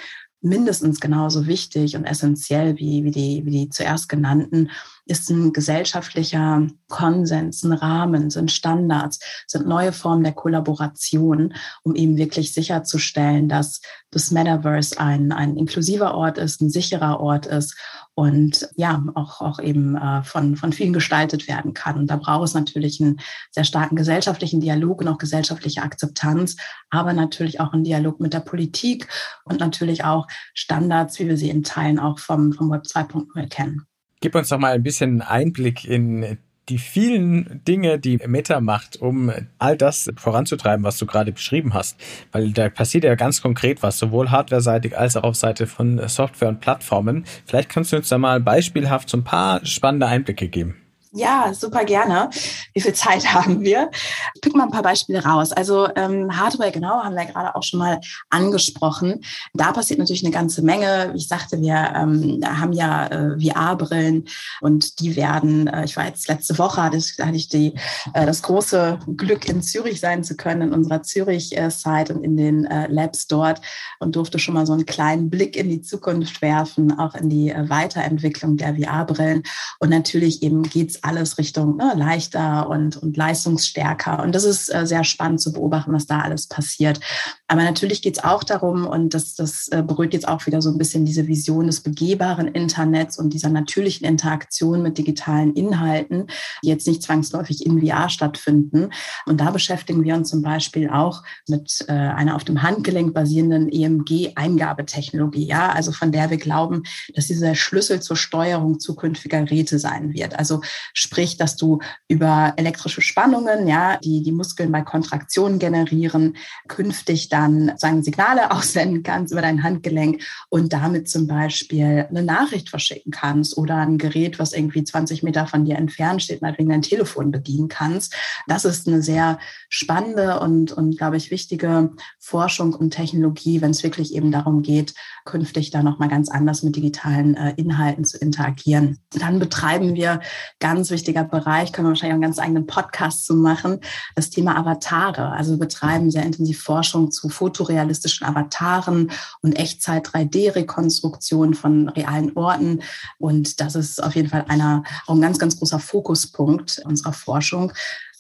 mindestens 0.42 1.00
genauso 1.00 1.48
wichtig 1.48 1.96
und 1.96 2.06
essentiell 2.06 2.78
wie, 2.78 3.04
wie, 3.04 3.12
die, 3.12 3.46
wie 3.46 3.52
die 3.52 3.70
zuerst 3.70 4.10
genannten, 4.10 4.70
ist 5.08 5.30
ein 5.30 5.54
gesellschaftlicher 5.54 6.68
Konsens, 6.88 7.64
ein 7.64 7.74
Rahmen, 7.74 8.30
sind 8.30 8.52
Standards, 8.52 9.20
sind 9.48 9.68
neue 9.68 9.92
Formen 9.92 10.24
der 10.24 10.34
Kollaboration, 10.34 11.54
um 11.84 11.96
eben 11.96 12.18
wirklich 12.18 12.54
sicherzustellen, 12.54 13.50
dass 13.50 13.82
das 14.12 14.32
Metaverse 14.32 15.00
ein, 15.00 15.32
ein 15.32 15.58
inklusiver 15.58 16.16
Ort 16.16 16.38
ist, 16.38 16.62
ein 16.62 16.70
sicherer 16.70 17.20
Ort 17.20 17.46
ist 17.46 17.76
und 18.14 18.68
ja, 18.76 19.04
auch, 19.14 19.42
auch 19.42 19.60
eben 19.60 19.96
äh, 19.96 20.24
von, 20.24 20.56
von 20.56 20.74
vielen 20.74 20.94
gestaltet 20.94 21.48
werden 21.48 21.74
kann. 21.74 21.98
Und 21.98 22.08
da 22.08 22.16
braucht 22.16 22.46
es 22.46 22.54
natürlich 22.54 23.00
einen 23.00 23.20
sehr 23.52 23.64
starken 23.64 23.96
gesellschaftlichen 23.96 24.60
Dialog 24.60 25.02
und 25.02 25.08
auch 25.08 25.18
gesellschaftliche 25.18 25.84
Akzeptanz, 25.84 26.56
aber 26.90 27.14
natürlich 27.14 27.60
auch 27.60 27.74
einen 27.74 27.84
Dialog 27.84 28.20
mit 28.20 28.34
der 28.34 28.40
Politik 28.40 29.08
und 29.46 29.60
natürlich 29.60 30.04
auch 30.04 30.28
Standards, 30.54 31.20
wie 31.20 31.28
wir 31.28 31.38
sie 31.38 31.50
in 31.50 31.64
Teilen 31.64 32.00
auch 32.00 32.18
vom, 32.18 32.54
vom 32.54 32.72
Web 32.72 32.84
2.0 32.84 33.50
kennen. 33.50 33.88
Gib 34.20 34.36
uns 34.36 34.50
doch 34.50 34.58
mal 34.58 34.74
ein 34.74 34.84
bisschen 34.84 35.22
Einblick 35.22 35.86
in 35.86 36.38
die 36.70 36.80
vielen 36.80 37.64
Dinge, 37.66 37.98
die 38.00 38.18
Meta 38.26 38.60
macht, 38.60 38.98
um 38.98 39.32
all 39.58 39.78
das 39.78 40.10
voranzutreiben, 40.18 40.84
was 40.84 40.98
du 40.98 41.06
gerade 41.06 41.32
beschrieben 41.32 41.74
hast. 41.74 41.98
Weil 42.32 42.52
da 42.52 42.70
passiert 42.70 43.04
ja 43.04 43.16
ganz 43.16 43.42
konkret 43.42 43.84
was, 43.84 44.00
sowohl 44.00 44.32
hardware-seitig 44.32 44.98
als 44.98 45.16
auch 45.16 45.24
auf 45.24 45.36
Seite 45.36 45.68
von 45.68 46.06
Software 46.08 46.50
und 46.50 46.60
Plattformen. 46.60 47.26
Vielleicht 47.46 47.70
kannst 47.70 47.94
du 47.94 47.98
uns 47.98 48.10
da 48.10 48.18
mal 48.18 48.42
beispielhaft 48.42 49.10
so 49.10 49.18
ein 49.18 49.24
paar 49.24 49.66
spannende 49.66 50.08
Einblicke 50.08 50.50
geben. 50.50 50.76
Ja, 51.14 51.54
super 51.54 51.86
gerne. 51.86 52.30
Wie 52.74 52.82
viel 52.82 52.94
Zeit 52.94 53.26
haben 53.34 53.62
wir? 53.62 53.90
Ich 54.36 54.42
pick 54.42 54.56
mal 54.56 54.64
ein 54.64 54.72
paar 54.72 54.84
Beispiele 54.84 55.24
raus. 55.24 55.52
Also 55.52 55.88
ähm, 55.96 56.38
Hardware, 56.38 56.72
genau, 56.72 57.04
haben 57.04 57.16
wir 57.16 57.26
gerade 57.26 57.56
auch 57.56 57.64
schon 57.64 57.80
mal 57.80 58.00
angesprochen. 58.30 59.24
Da 59.54 59.72
passiert 59.72 60.00
natürlich 60.00 60.24
eine 60.24 60.34
ganze 60.34 60.62
Menge. 60.62 61.12
Wie 61.14 61.18
ich 61.18 61.28
sagte, 61.28 61.62
wir 61.62 61.94
ähm, 61.96 62.42
haben 62.46 62.74
ja 62.74 63.08
äh, 63.08 63.40
VR-Brillen 63.40 64.26
und 64.62 65.00
die 65.00 65.16
werden, 65.16 65.68
äh, 65.68 65.86
ich 65.86 65.96
war 65.96 66.06
jetzt 66.06 66.28
letzte 66.28 66.58
Woche, 66.58 66.84
hatte 66.84 66.98
ich, 66.98 67.16
hatte 67.20 67.36
ich 67.36 67.48
die, 67.48 67.74
äh, 68.14 68.26
das 68.26 68.42
große 68.42 69.00
Glück, 69.16 69.48
in 69.48 69.62
Zürich 69.62 70.00
sein 70.00 70.24
zu 70.24 70.36
können, 70.36 70.62
in 70.62 70.74
unserer 70.74 71.04
Zürich-Site 71.04 72.14
und 72.14 72.24
in 72.24 72.36
den 72.36 72.66
äh, 72.66 72.88
Labs 72.88 73.28
dort 73.28 73.62
und 74.00 74.16
durfte 74.16 74.40
schon 74.40 74.54
mal 74.54 74.66
so 74.66 74.74
einen 74.74 74.86
kleinen 74.86 75.30
Blick 75.30 75.56
in 75.56 75.70
die 75.70 75.82
Zukunft 75.82 76.42
werfen, 76.42 77.00
auch 77.00 77.16
in 77.16 77.30
die 77.30 77.50
äh, 77.50 77.70
Weiterentwicklung 77.70 78.58
der 78.58 78.76
VR-Brillen. 78.76 79.44
Und 79.80 79.90
natürlich 79.90 80.44
eben 80.44 80.64
geht's 80.64 81.04
alles 81.08 81.38
Richtung 81.38 81.78
ne, 81.78 81.94
leichter 81.96 82.70
und, 82.70 82.98
und 82.98 83.16
leistungsstärker. 83.16 84.22
Und 84.22 84.36
das 84.36 84.44
ist 84.44 84.74
äh, 84.74 84.86
sehr 84.86 85.04
spannend 85.04 85.42
zu 85.42 85.54
beobachten, 85.54 85.94
was 85.94 86.06
da 86.06 86.20
alles 86.20 86.48
passiert. 86.48 87.00
Aber 87.48 87.64
natürlich 87.64 88.02
geht 88.02 88.18
es 88.18 88.24
auch 88.24 88.44
darum, 88.44 88.86
und 88.86 89.14
das, 89.14 89.36
das 89.36 89.70
äh, 89.70 89.82
berührt 89.82 90.14
jetzt 90.14 90.28
auch 90.28 90.46
wieder 90.46 90.62
so 90.62 90.70
ein 90.70 90.78
bisschen 90.78 91.06
diese 91.06 91.28
Vision 91.28 91.68
des 91.68 91.82
begehbaren 91.82 92.48
Internets 92.48 93.18
und 93.18 93.34
dieser 93.34 93.50
natürlichen 93.50 94.06
Interaktion 94.06 94.84
mit 94.84 94.98
digitalen 94.98 95.54
Inhalten, 95.54 96.28
die 96.64 96.68
jetzt 96.68 96.88
nicht 96.88 97.04
zwangsläufig 97.04 97.66
in 97.66 97.82
VR 97.82 98.10
stattfinden. 98.10 98.90
Und 99.26 99.40
da 99.40 99.52
beschäftigen 99.52 100.04
wir 100.04 100.16
uns 100.16 100.30
zum 100.30 100.42
Beispiel 100.42 100.90
auch 100.90 101.24
mit 101.48 101.86
äh, 101.88 101.94
einer 101.94 102.36
auf 102.36 102.44
dem 102.44 102.62
Handgelenk 102.62 103.14
basierenden 103.14 103.70
EMG-Eingabetechnologie, 103.70 105.48
ja, 105.48 105.72
also 105.72 105.94
von 105.94 106.12
der 106.12 106.30
wir 106.30 106.38
glauben, 106.38 106.84
dass 107.16 107.28
dieser 107.28 107.56
Schlüssel 107.56 108.02
zur 108.02 108.18
Steuerung 108.18 108.80
zukünftiger 108.80 109.42
Geräte 109.44 109.80
sein 109.80 110.14
wird. 110.14 110.38
Also 110.38 110.62
Sprich, 111.00 111.38
dass 111.38 111.56
du 111.56 111.78
über 112.08 112.54
elektrische 112.58 113.02
Spannungen, 113.02 113.68
ja, 113.68 113.98
die 113.98 114.24
die 114.24 114.32
Muskeln 114.32 114.72
bei 114.72 114.82
Kontraktionen 114.82 115.60
generieren, 115.60 116.38
künftig 116.68 117.30
dann 117.30 117.74
sagen 117.78 118.02
Signale 118.02 118.50
aussenden 118.58 119.04
kannst 119.04 119.32
über 119.32 119.44
dein 119.44 119.62
Handgelenk 119.62 120.24
und 120.50 120.74
damit 120.74 121.08
zum 121.08 121.28
Beispiel 121.28 122.08
eine 122.10 122.24
Nachricht 122.24 122.70
verschicken 122.70 123.12
kannst 123.12 123.58
oder 123.58 123.76
ein 123.78 124.00
Gerät, 124.00 124.40
was 124.40 124.54
irgendwie 124.54 124.84
20 124.84 125.22
Meter 125.22 125.46
von 125.46 125.66
dir 125.66 125.76
entfernt 125.76 126.24
steht, 126.24 126.42
meinetwegen 126.42 126.70
dein 126.70 126.82
Telefon 126.82 127.30
bedienen 127.30 127.68
kannst. 127.68 128.16
Das 128.48 128.66
ist 128.66 128.88
eine 128.88 129.04
sehr 129.04 129.38
spannende 129.70 130.40
und, 130.40 130.72
und 130.72 130.98
glaube 130.98 131.18
ich, 131.18 131.30
wichtige 131.30 131.92
Forschung 132.18 132.74
und 132.74 132.90
Technologie, 132.90 133.62
wenn 133.62 133.72
es 133.72 133.84
wirklich 133.84 134.16
eben 134.16 134.32
darum 134.32 134.64
geht, 134.64 134.96
künftig 135.26 135.70
da 135.70 135.84
nochmal 135.84 136.10
ganz 136.10 136.28
anders 136.30 136.64
mit 136.64 136.76
digitalen 136.76 137.36
äh, 137.36 137.54
Inhalten 137.58 138.04
zu 138.04 138.18
interagieren. 138.18 138.98
Dann 139.12 139.38
betreiben 139.38 139.94
wir 139.94 140.22
ganz 140.60 140.87
wichtiger 140.92 141.24
Bereich, 141.24 141.72
können 141.72 141.88
wir 141.88 141.92
wahrscheinlich 141.92 142.14
einen 142.14 142.22
ganz 142.22 142.40
eigenen 142.40 142.66
Podcast 142.66 143.26
zu 143.26 143.36
machen, 143.36 143.80
das 144.16 144.30
Thema 144.30 144.58
Avatare. 144.58 145.32
Also 145.32 145.52
wir 145.52 145.60
betreiben 145.60 146.12
sehr 146.12 146.24
intensiv 146.24 146.62
Forschung 146.62 147.12
zu 147.12 147.30
fotorealistischen 147.30 148.28
Avataren 148.28 149.12
und 149.42 149.54
Echtzeit 149.54 150.08
3D-Rekonstruktion 150.08 151.54
von 151.54 151.90
realen 151.90 152.36
Orten. 152.36 152.82
Und 153.18 153.60
das 153.60 153.76
ist 153.76 154.04
auf 154.04 154.16
jeden 154.16 154.30
Fall 154.30 154.46
einer, 154.48 154.84
auch 155.06 155.16
ein 155.16 155.22
ganz, 155.22 155.40
ganz 155.40 155.58
großer 155.58 155.80
Fokuspunkt 155.80 156.82
unserer 156.86 157.14
Forschung. 157.14 157.72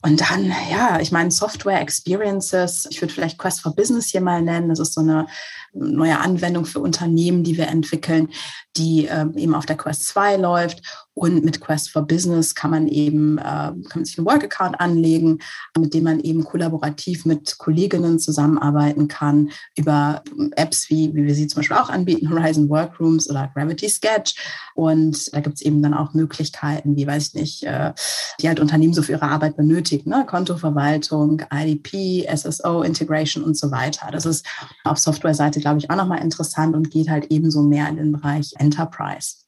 Und 0.03 0.21
dann, 0.21 0.53
ja, 0.71 0.99
ich 0.99 1.11
meine, 1.11 1.31
Software 1.31 1.81
Experiences, 1.81 2.87
ich 2.91 3.01
würde 3.01 3.13
vielleicht 3.13 3.39
Quest 3.39 3.61
for 3.61 3.75
Business 3.75 4.07
hier 4.07 4.21
mal 4.21 4.43
nennen. 4.43 4.69
Das 4.69 4.79
ist 4.79 4.93
so 4.93 5.01
eine 5.01 5.25
neue 5.73 6.19
Anwendung 6.19 6.65
für 6.65 6.79
Unternehmen, 6.79 7.43
die 7.43 7.57
wir 7.57 7.67
entwickeln, 7.67 8.29
die 8.75 9.07
äh, 9.07 9.25
eben 9.35 9.55
auf 9.55 9.65
der 9.65 9.77
Quest 9.77 10.07
2 10.07 10.37
läuft. 10.37 10.81
Und 11.13 11.43
mit 11.43 11.61
Quest 11.61 11.89
for 11.89 12.03
Business 12.03 12.53
kann 12.53 12.69
man 12.69 12.87
eben, 12.87 13.39
äh, 13.39 13.41
kann 13.41 13.83
man 13.95 14.05
sich 14.05 14.19
einen 14.19 14.27
Work-Account 14.27 14.79
anlegen, 14.79 15.39
mit 15.75 15.95
dem 15.95 16.03
man 16.03 16.19
eben 16.19 16.43
kollaborativ 16.43 17.25
mit 17.25 17.57
Kolleginnen 17.57 18.19
zusammenarbeiten 18.19 19.07
kann 19.07 19.49
über 19.75 20.21
Apps, 20.55 20.91
wie, 20.91 21.15
wie 21.15 21.25
wir 21.25 21.33
sie 21.33 21.47
zum 21.47 21.61
Beispiel 21.61 21.77
auch 21.77 21.89
anbieten, 21.89 22.29
Horizon 22.29 22.69
Workrooms 22.69 23.29
oder 23.31 23.49
Gravity 23.55 23.89
Sketch. 23.89 24.35
Und 24.75 25.33
da 25.33 25.39
gibt 25.39 25.55
es 25.55 25.61
eben 25.61 25.81
dann 25.81 25.95
auch 25.95 26.13
Möglichkeiten, 26.13 26.95
wie 26.95 27.07
weiß 27.07 27.29
ich 27.29 27.33
nicht, 27.33 27.63
äh, 27.63 27.93
die 28.39 28.47
halt 28.47 28.59
Unternehmen 28.59 28.93
so 28.93 29.01
für 29.01 29.13
ihre 29.13 29.29
Arbeit 29.29 29.57
benötigen, 29.57 29.87
ne? 30.06 30.25
Kontoverwaltung, 30.27 31.41
IDP, 31.53 32.27
SSO, 32.34 32.82
Integration 32.82 33.44
und 33.44 33.58
so 33.58 33.72
weiter. 33.72 34.10
Das 34.12 34.25
ist 34.25 34.46
auf 34.84 34.98
Software-Seite, 34.98 35.60
glaube 35.60 35.79
ich, 35.79 35.89
auch 35.89 35.96
nochmal 35.96 36.22
interessant 36.22 36.75
und 36.75 36.91
geht 36.91 37.10
halt 37.10 37.27
ebenso 37.29 37.62
mehr 37.62 37.88
in 37.88 37.98
den 37.98 38.12
Bereich 38.12 38.53
Enterprise. 38.58 39.48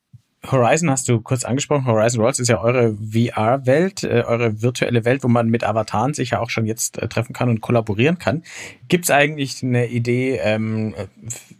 Horizon 0.49 0.89
hast 0.89 1.09
du 1.09 1.19
kurz 1.19 1.43
angesprochen. 1.43 1.85
Horizon 1.85 2.21
Worlds 2.21 2.39
ist 2.39 2.47
ja 2.47 2.61
eure 2.61 2.95
VR-Welt, 2.95 4.03
äh, 4.03 4.23
eure 4.25 4.61
virtuelle 4.61 5.03
Welt, 5.03 5.23
wo 5.23 5.27
man 5.27 5.49
mit 5.49 5.63
Avataren 5.63 6.13
sich 6.13 6.31
ja 6.31 6.39
auch 6.39 6.49
schon 6.49 6.65
jetzt 6.65 6.97
äh, 6.97 7.07
treffen 7.09 7.33
kann 7.33 7.49
und 7.49 7.61
kollaborieren 7.61 8.19
kann. 8.19 8.43
Gibt 8.87 9.05
es 9.05 9.11
eigentlich 9.11 9.61
eine 9.63 9.87
Idee, 9.87 10.39
ähm, 10.41 10.95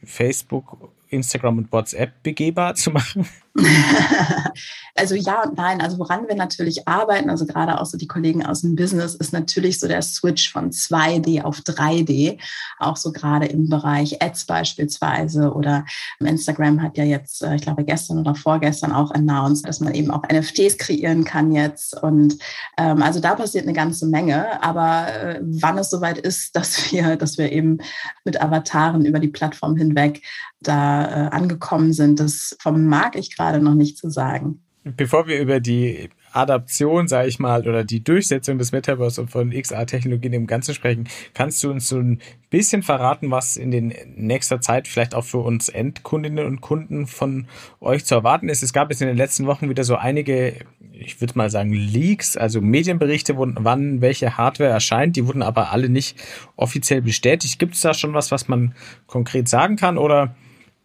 Facebook, 0.03 0.91
Instagram 1.09 1.57
und 1.57 1.71
WhatsApp 1.73 2.23
begehbar 2.23 2.75
zu 2.75 2.91
machen? 2.91 3.27
also 4.95 5.15
ja 5.15 5.43
und 5.43 5.57
nein. 5.57 5.81
Also 5.81 5.97
woran 5.99 6.27
wir 6.27 6.35
natürlich 6.35 6.87
arbeiten, 6.87 7.29
also 7.29 7.45
gerade 7.45 7.79
auch 7.79 7.85
so 7.85 7.97
die 7.97 8.07
Kollegen 8.07 8.45
aus 8.45 8.61
dem 8.61 8.75
Business, 8.75 9.15
ist 9.15 9.33
natürlich 9.33 9.79
so 9.79 9.87
der 9.87 10.01
Switch 10.01 10.51
von 10.51 10.71
2D 10.71 11.41
auf 11.43 11.59
3D. 11.59 12.37
Auch 12.79 12.97
so 12.97 13.11
gerade 13.11 13.47
im 13.47 13.69
Bereich 13.69 14.21
Ads 14.21 14.45
beispielsweise 14.45 15.53
oder 15.53 15.85
Instagram 16.19 16.81
hat 16.81 16.97
ja 16.97 17.03
jetzt, 17.03 17.43
äh, 17.43 17.55
ich 17.55 17.61
glaube 17.61 17.83
gestern 17.83 18.19
oder 18.19 18.35
vorgestern 18.35 18.91
auch 18.91 19.11
announced, 19.11 19.67
dass 19.67 19.79
man 19.79 19.93
eben 19.93 20.11
auch 20.11 20.23
NFTs 20.31 20.77
kreieren 20.77 21.23
kann 21.23 21.51
jetzt. 21.51 22.01
Und 22.01 22.37
ähm, 22.77 23.01
also 23.01 23.19
da 23.19 23.35
passiert 23.35 23.65
eine 23.65 23.73
ganze 23.73 24.05
Menge. 24.05 24.61
Aber 24.63 25.07
äh, 25.13 25.39
wann 25.41 25.77
es 25.77 25.89
soweit 25.89 26.17
ist, 26.17 26.55
dass 26.55 26.91
wir, 26.91 27.15
dass 27.15 27.37
wir 27.37 27.51
eben 27.51 27.79
mit 28.25 28.41
Avataren 28.41 29.05
über 29.05 29.19
die 29.19 29.27
Plattform 29.27 29.75
hinweg 29.75 30.21
da 30.61 31.05
äh, 31.05 31.29
angekommen 31.29 31.93
sind, 31.93 32.19
das 32.19 32.55
vermag 32.59 33.11
ich 33.15 33.38
gerade 33.39 33.59
noch 33.59 33.75
nicht 33.75 33.97
zu 33.97 34.09
sagen. 34.09 34.59
Bevor 34.83 35.27
wir 35.27 35.39
über 35.39 35.59
die 35.59 36.09
Adaption, 36.31 37.07
sage 37.07 37.27
ich 37.27 37.39
mal, 37.39 37.67
oder 37.67 37.83
die 37.83 38.03
Durchsetzung 38.03 38.57
des 38.57 38.71
Metaverse 38.71 39.21
und 39.21 39.31
von 39.31 39.51
XR-Technologien 39.51 40.33
im 40.33 40.47
Ganzen 40.47 40.73
sprechen, 40.73 41.07
kannst 41.33 41.63
du 41.63 41.71
uns 41.71 41.87
so 41.87 41.99
ein 41.99 42.19
bisschen 42.49 42.83
verraten, 42.83 43.31
was 43.31 43.57
in 43.57 43.71
den 43.71 43.93
nächster 44.15 44.61
Zeit 44.61 44.87
vielleicht 44.87 45.15
auch 45.15 45.25
für 45.25 45.39
uns 45.39 45.69
Endkundinnen 45.69 46.45
und 46.45 46.61
Kunden 46.61 47.07
von 47.07 47.47
euch 47.79 48.05
zu 48.05 48.15
erwarten 48.15 48.49
ist? 48.49 48.61
Es 48.61 48.73
gab 48.73 48.89
jetzt 48.89 49.01
in 49.01 49.07
den 49.07 49.17
letzten 49.17 49.47
Wochen 49.47 49.69
wieder 49.69 49.83
so 49.83 49.95
einige, 49.95 50.65
ich 50.91 51.19
würde 51.19 51.37
mal 51.37 51.49
sagen, 51.49 51.71
Leaks, 51.71 52.37
also 52.37 52.61
Medienberichte, 52.61 53.35
wann 53.37 54.01
welche 54.01 54.37
Hardware 54.37 54.69
erscheint, 54.69 55.15
die 55.15 55.27
wurden 55.27 55.43
aber 55.43 55.71
alle 55.71 55.89
nicht 55.89 56.17
offiziell 56.55 57.01
bestätigt. 57.01 57.57
Gibt 57.57 57.75
es 57.75 57.81
da 57.81 57.93
schon 57.93 58.13
was, 58.13 58.31
was 58.31 58.47
man 58.47 58.75
konkret 59.07 59.47
sagen 59.47 59.77
kann 59.77 59.97
oder 59.97 60.35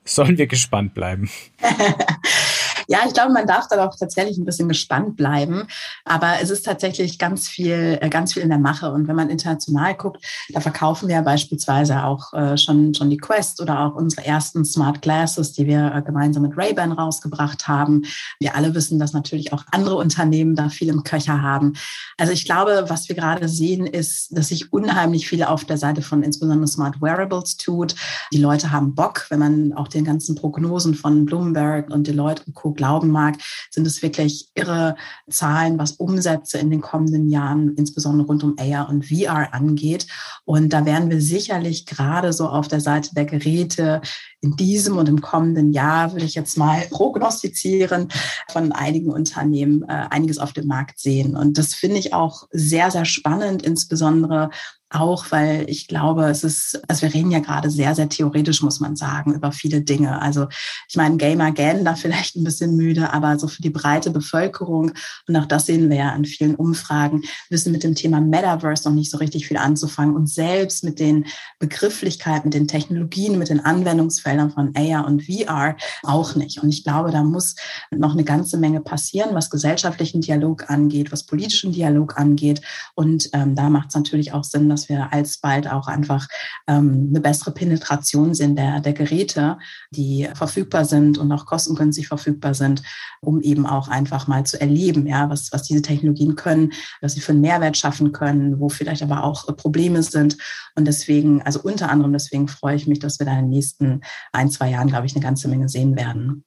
sollen 0.05 0.39
wir 0.39 0.47
gespannt 0.47 0.95
bleiben? 0.95 1.31
Ja, 2.89 2.99
ich 3.07 3.15
glaube, 3.15 3.33
man 3.33 3.47
darf 3.47 3.69
dann 3.69 3.81
auch 3.81 3.97
tatsächlich 3.97 4.39
ein 4.39 4.45
bisschen 4.45 4.69
gespannt 4.69 5.17
bleiben. 5.17 5.67
Aber 6.05 6.35
es 6.43 6.51
ist 6.51 6.65
tatsächlich 6.65 7.19
ganz 7.19 7.49
viel, 7.49 7.99
äh, 8.01 8.09
ganz 8.09 8.35
viel 8.35 8.43
in 8.43 8.49
der 8.51 8.59
Mache. 8.59 8.93
Und 8.93 9.09
wenn 9.09 9.17
man 9.17 9.31
international 9.31 9.95
guckt, 9.95 10.25
da 10.51 10.61
verkaufen 10.61 11.09
wir 11.09 11.23
beispielsweise 11.23 12.05
auch 12.05 12.33
äh, 12.35 12.57
schon, 12.57 12.95
schon 12.95 13.11
die 13.11 13.17
Quest 13.17 13.61
oder 13.61 13.81
auch 13.81 13.95
unsere 13.95 14.27
ersten 14.27 14.65
Smart 14.65 15.03
Glasses, 15.03 15.53
die 15.53 15.67
wir 15.67 15.95
äh, 15.95 16.03
gemeinsam 16.03 16.43
mit 16.43 16.57
Ray-Ban 16.57 16.93
rausgebracht 16.93 17.67
haben. 17.69 18.03
Wir 18.39 18.55
alle 18.55 18.75
wissen, 18.75 18.99
dass 18.99 19.13
natürlich 19.13 19.53
auch 19.53 19.65
andere 19.73 19.97
Unternehmen 19.97 20.55
da 20.55 20.69
viel 20.69 20.89
im 20.89 21.05
Köcher 21.05 21.43
haben. 21.43 21.75
Also 22.19 22.33
ich 22.33 22.45
glaube, 22.45 22.85
was 22.89 23.09
wir 23.09 23.17
gerade 23.17 23.49
sehen, 23.49 23.87
ist, 23.87 24.37
dass 24.37 24.49
sich 24.49 24.73
unheimlich 24.73 25.29
viel 25.29 25.43
auf 25.43 25.65
der 25.65 25.79
Seite 25.79 26.03
von 26.03 26.23
insbesondere 26.23 26.69
Smart 26.69 27.01
Wearables 27.01 27.57
tut. 27.57 27.95
Die 28.33 28.39
Leute 28.39 28.71
haben 28.71 28.95
Bock, 28.95 29.27
wenn 29.31 29.39
man 29.39 29.73
auch 29.73 29.89
den 29.89 30.05
ganzen 30.05 30.35
Prognosen 30.35 30.95
von 30.95 31.25
Bloomberg 31.25 31.91
und 31.91 32.07
Deloitte 32.07 32.43
und 32.47 32.55
Co. 32.55 32.74
glauben 32.75 33.11
mag, 33.11 33.37
sind 33.71 33.87
es 33.87 34.03
wirklich 34.03 34.49
irre 34.55 34.97
Zahlen, 35.29 35.79
was 35.79 35.93
Umsätze 35.93 36.59
in 36.59 36.71
den 36.71 36.81
kommenden 36.81 37.29
Jahren, 37.29 37.75
insbesondere 37.77 38.27
rund 38.27 38.45
um 38.45 38.57
AR 38.59 38.89
und 38.89 39.07
VR 39.07 39.53
angeht. 39.53 40.07
Und 40.45 40.73
da 40.73 40.85
werden 40.85 41.11
wir 41.11 41.21
sicherlich 41.21 41.87
gerade 41.87 42.33
so 42.33 42.49
auf 42.49 42.69
der 42.69 42.81
Seite 42.81 43.15
der 43.15 43.25
Geräte 43.25 44.01
in 44.41 44.57
diesem 44.57 44.99
und 44.99 45.09
im 45.09 45.21
kommenden 45.21 45.73
Jahr, 45.73 46.13
würde 46.13 46.27
ich 46.27 46.35
jetzt 46.35 46.59
mal 46.59 46.83
prognostizieren, 46.91 48.09
von 48.51 48.73
einigen 48.73 49.11
Unternehmen 49.11 49.83
äh, 49.83 50.07
einiges 50.11 50.39
auf 50.39 50.53
dem 50.53 50.67
Markt 50.67 51.01
sehen. 51.01 51.37
Und 51.37 51.59
das 51.59 51.75
finde 51.75 51.99
ich 51.99 52.13
auch 52.13 52.47
sehr, 52.51 52.91
sehr 52.91 53.07
spannend, 53.07 53.63
insbesondere 53.63 54.51
auch, 54.95 55.27
weil 55.31 55.69
ich 55.69 55.89
glaube, 55.89 56.27
es 56.27 56.45
ist, 56.45 56.81
also 56.89 57.03
wir 57.03 57.15
reden 57.15 57.31
ja 57.31 57.41
gerade 57.41 57.71
sehr, 57.71 57.95
sehr 57.95 58.09
theoretisch, 58.09 58.63
muss 58.63 58.81
man 58.81 58.97
sagen, 58.97 59.35
über 59.35 59.53
viele 59.53 59.81
Dinge. 59.81 60.21
Also 60.21 60.47
ich 60.89 60.97
meine, 60.97 61.17
Gamer 61.17 61.53
gähnen 61.53 61.85
da 61.85 61.95
vielleicht 61.95 62.37
ein 62.37 62.45
bisschen 62.45 62.77
müde, 62.77 63.13
aber 63.13 63.39
so 63.39 63.49
für 63.49 63.63
die 63.63 63.71
breite 63.71 64.11
Bevölkerung, 64.11 64.93
und 65.29 65.37
auch 65.37 65.47
das 65.47 65.67
sehen 65.67 65.91
wir 65.91 65.97
ja 65.97 66.15
in 66.15 66.25
vielen 66.25 66.55
Umfragen, 66.55 67.23
wissen 67.51 67.73
mit 67.73 67.83
dem 67.83 67.95
Thema 67.95 68.21
Metaverse 68.21 68.89
noch 68.89 68.95
nicht 68.95 69.11
so 69.11 69.19
richtig 69.19 69.47
viel 69.47 69.57
anzufangen. 69.57 70.15
Und 70.15 70.29
selbst 70.29 70.85
mit 70.85 70.99
den 70.99 71.27
Begrifflichkeiten, 71.59 72.49
mit 72.49 72.55
den 72.55 72.69
Technologien, 72.69 73.39
mit 73.39 73.49
den 73.49 73.61
Anwendungsfeldern 73.61 74.51
von 74.51 74.75
AR 74.77 75.07
und 75.07 75.25
VR 75.25 75.77
auch 76.03 76.35
nicht. 76.35 76.63
Und 76.63 76.69
ich 76.69 76.85
glaube, 76.85 77.11
da 77.11 77.23
muss 77.23 77.57
noch 77.91 78.13
eine 78.13 78.25
ganze 78.25 78.57
Menge 78.57 78.81
passieren, 78.81 79.35
was 79.35 79.51
gesellschaftlichen 79.51 80.21
Dialog 80.21 80.71
angeht, 80.71 81.13
was 81.13 81.25
politischen 81.25 81.73
Dialog 81.73 82.19
angeht. 82.19 82.61
Und 82.95 83.29
ähm, 83.33 83.55
da 83.55 83.71
macht 83.71 83.89
es 83.89 83.95
natürlich 83.95 84.33
auch 84.33 84.45
Sinn, 84.45 84.69
dass 84.69 84.84
wir 84.89 85.13
alsbald 85.13 85.71
auch 85.71 85.87
einfach 85.87 86.27
ähm, 86.67 87.09
eine 87.11 87.21
bessere 87.21 87.53
Penetration 87.53 88.35
sind 88.35 88.57
der, 88.57 88.81
der 88.81 88.93
Geräte, 88.93 89.59
die 89.91 90.29
verfügbar 90.35 90.85
sind 90.85 91.19
und 91.19 91.31
auch 91.33 91.47
kostengünstig 91.47 92.09
verfügbar 92.09 92.55
sind, 92.55 92.83
um 93.21 93.41
eben 93.41 93.67
auch 93.67 93.89
einfach 93.89 94.27
mal 94.27 94.45
zu 94.45 94.61
erleben, 94.61 95.07
ja, 95.07 95.31
was, 95.31 95.53
was 95.53 95.63
diese 95.63 95.83
Technologien 95.83 96.37
können, 96.37 96.73
was 97.01 97.15
sie 97.15 97.21
für 97.21 97.33
einen 97.33 97.41
Mehrwert 97.41 97.77
schaffen 97.77 98.13
können, 98.13 98.61
wo 98.61 98.69
vielleicht 98.69 99.03
aber 99.03 99.25
auch 99.25 99.47
Probleme 99.57 100.03
sind. 100.03 100.37
Und 100.75 100.87
deswegen, 100.87 101.43
also 101.43 101.61
unter 101.63 101.91
anderem 101.91 102.13
deswegen 102.13 102.49
freue 102.49 102.77
ich 102.77 102.87
mich, 102.87 102.99
dass 102.99 103.19
wir 103.19 103.27
da 103.27 103.33
in 103.33 103.47
den 103.47 103.51
nächsten 103.51 104.01
ein, 104.33 104.51
zwei 104.51 104.71
Jahren, 104.71 104.89
glaube 104.89 105.07
ich, 105.07 105.15
eine 105.15 105.25
ganze 105.25 105.49
Menge 105.49 105.69
sehen 105.69 105.97
werden. 105.97 106.45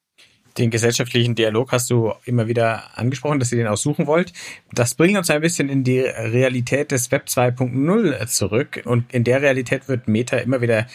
Den 0.58 0.72
gesellschaftlichen 0.72 1.36
Dialog 1.36 1.72
hast 1.72 1.90
du 1.90 2.14
immer 2.26 2.48
wieder 2.48 2.98
angesprochen, 2.98 3.40
dass 3.40 3.52
ihr 3.52 3.60
den 3.60 3.68
auch 3.68 3.78
suchen 3.78 4.08
wollt. 4.08 4.34
Das 4.72 4.96
bringt 4.96 5.18
uns 5.18 5.30
ein 5.30 5.42
bisschen 5.42 5.70
in 5.70 5.84
die 5.84 6.00
Realität 6.00 6.92
des 6.92 7.12
Web 7.12 7.26
2.0 7.28 8.28
zurück. 8.28 8.82
Und 8.86 9.14
in 9.14 9.24
der 9.24 9.42
Realität 9.42 9.88
wird 9.88 10.08
Meta 10.08 10.38
immer 10.38 10.62
wieder 10.62 10.88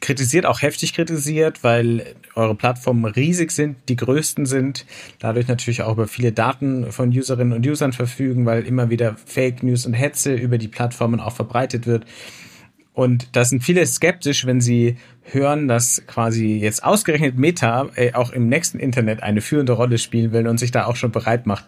kritisiert, 0.00 0.46
auch 0.46 0.62
heftig 0.62 0.94
kritisiert, 0.94 1.62
weil 1.62 2.14
eure 2.34 2.54
Plattformen 2.54 3.04
riesig 3.04 3.50
sind, 3.50 3.76
die 3.88 3.96
größten 3.96 4.46
sind, 4.46 4.86
dadurch 5.18 5.46
natürlich 5.46 5.82
auch 5.82 5.92
über 5.92 6.08
viele 6.08 6.32
Daten 6.32 6.90
von 6.90 7.10
Userinnen 7.10 7.52
und 7.52 7.66
Usern 7.66 7.92
verfügen, 7.92 8.46
weil 8.46 8.66
immer 8.66 8.90
wieder 8.90 9.16
Fake 9.26 9.62
News 9.62 9.86
und 9.86 9.92
Hetze 9.92 10.34
über 10.34 10.58
die 10.58 10.68
Plattformen 10.68 11.20
auch 11.20 11.34
verbreitet 11.34 11.86
wird. 11.86 12.06
Und 12.92 13.36
da 13.36 13.44
sind 13.44 13.62
viele 13.62 13.86
skeptisch, 13.86 14.46
wenn 14.46 14.60
sie 14.60 14.96
hören, 15.22 15.68
dass 15.68 16.02
quasi 16.06 16.56
jetzt 16.56 16.82
ausgerechnet 16.82 17.38
Meta 17.38 17.88
äh, 17.94 18.12
auch 18.14 18.30
im 18.32 18.48
nächsten 18.48 18.78
Internet 18.78 19.22
eine 19.22 19.40
führende 19.40 19.72
Rolle 19.72 19.98
spielen 19.98 20.32
will 20.32 20.48
und 20.48 20.58
sich 20.58 20.70
da 20.70 20.86
auch 20.86 20.96
schon 20.96 21.12
bereit 21.12 21.46
macht. 21.46 21.66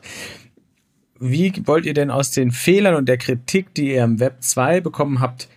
Wie 1.20 1.52
wollt 1.66 1.86
ihr 1.86 1.94
denn 1.94 2.10
aus 2.10 2.32
den 2.32 2.50
Fehlern 2.50 2.96
und 2.96 3.08
der 3.08 3.18
Kritik, 3.18 3.74
die 3.74 3.92
ihr 3.92 4.02
im 4.02 4.18
Web 4.18 4.38
2 4.40 4.80
bekommen 4.80 5.20
habt, 5.20 5.48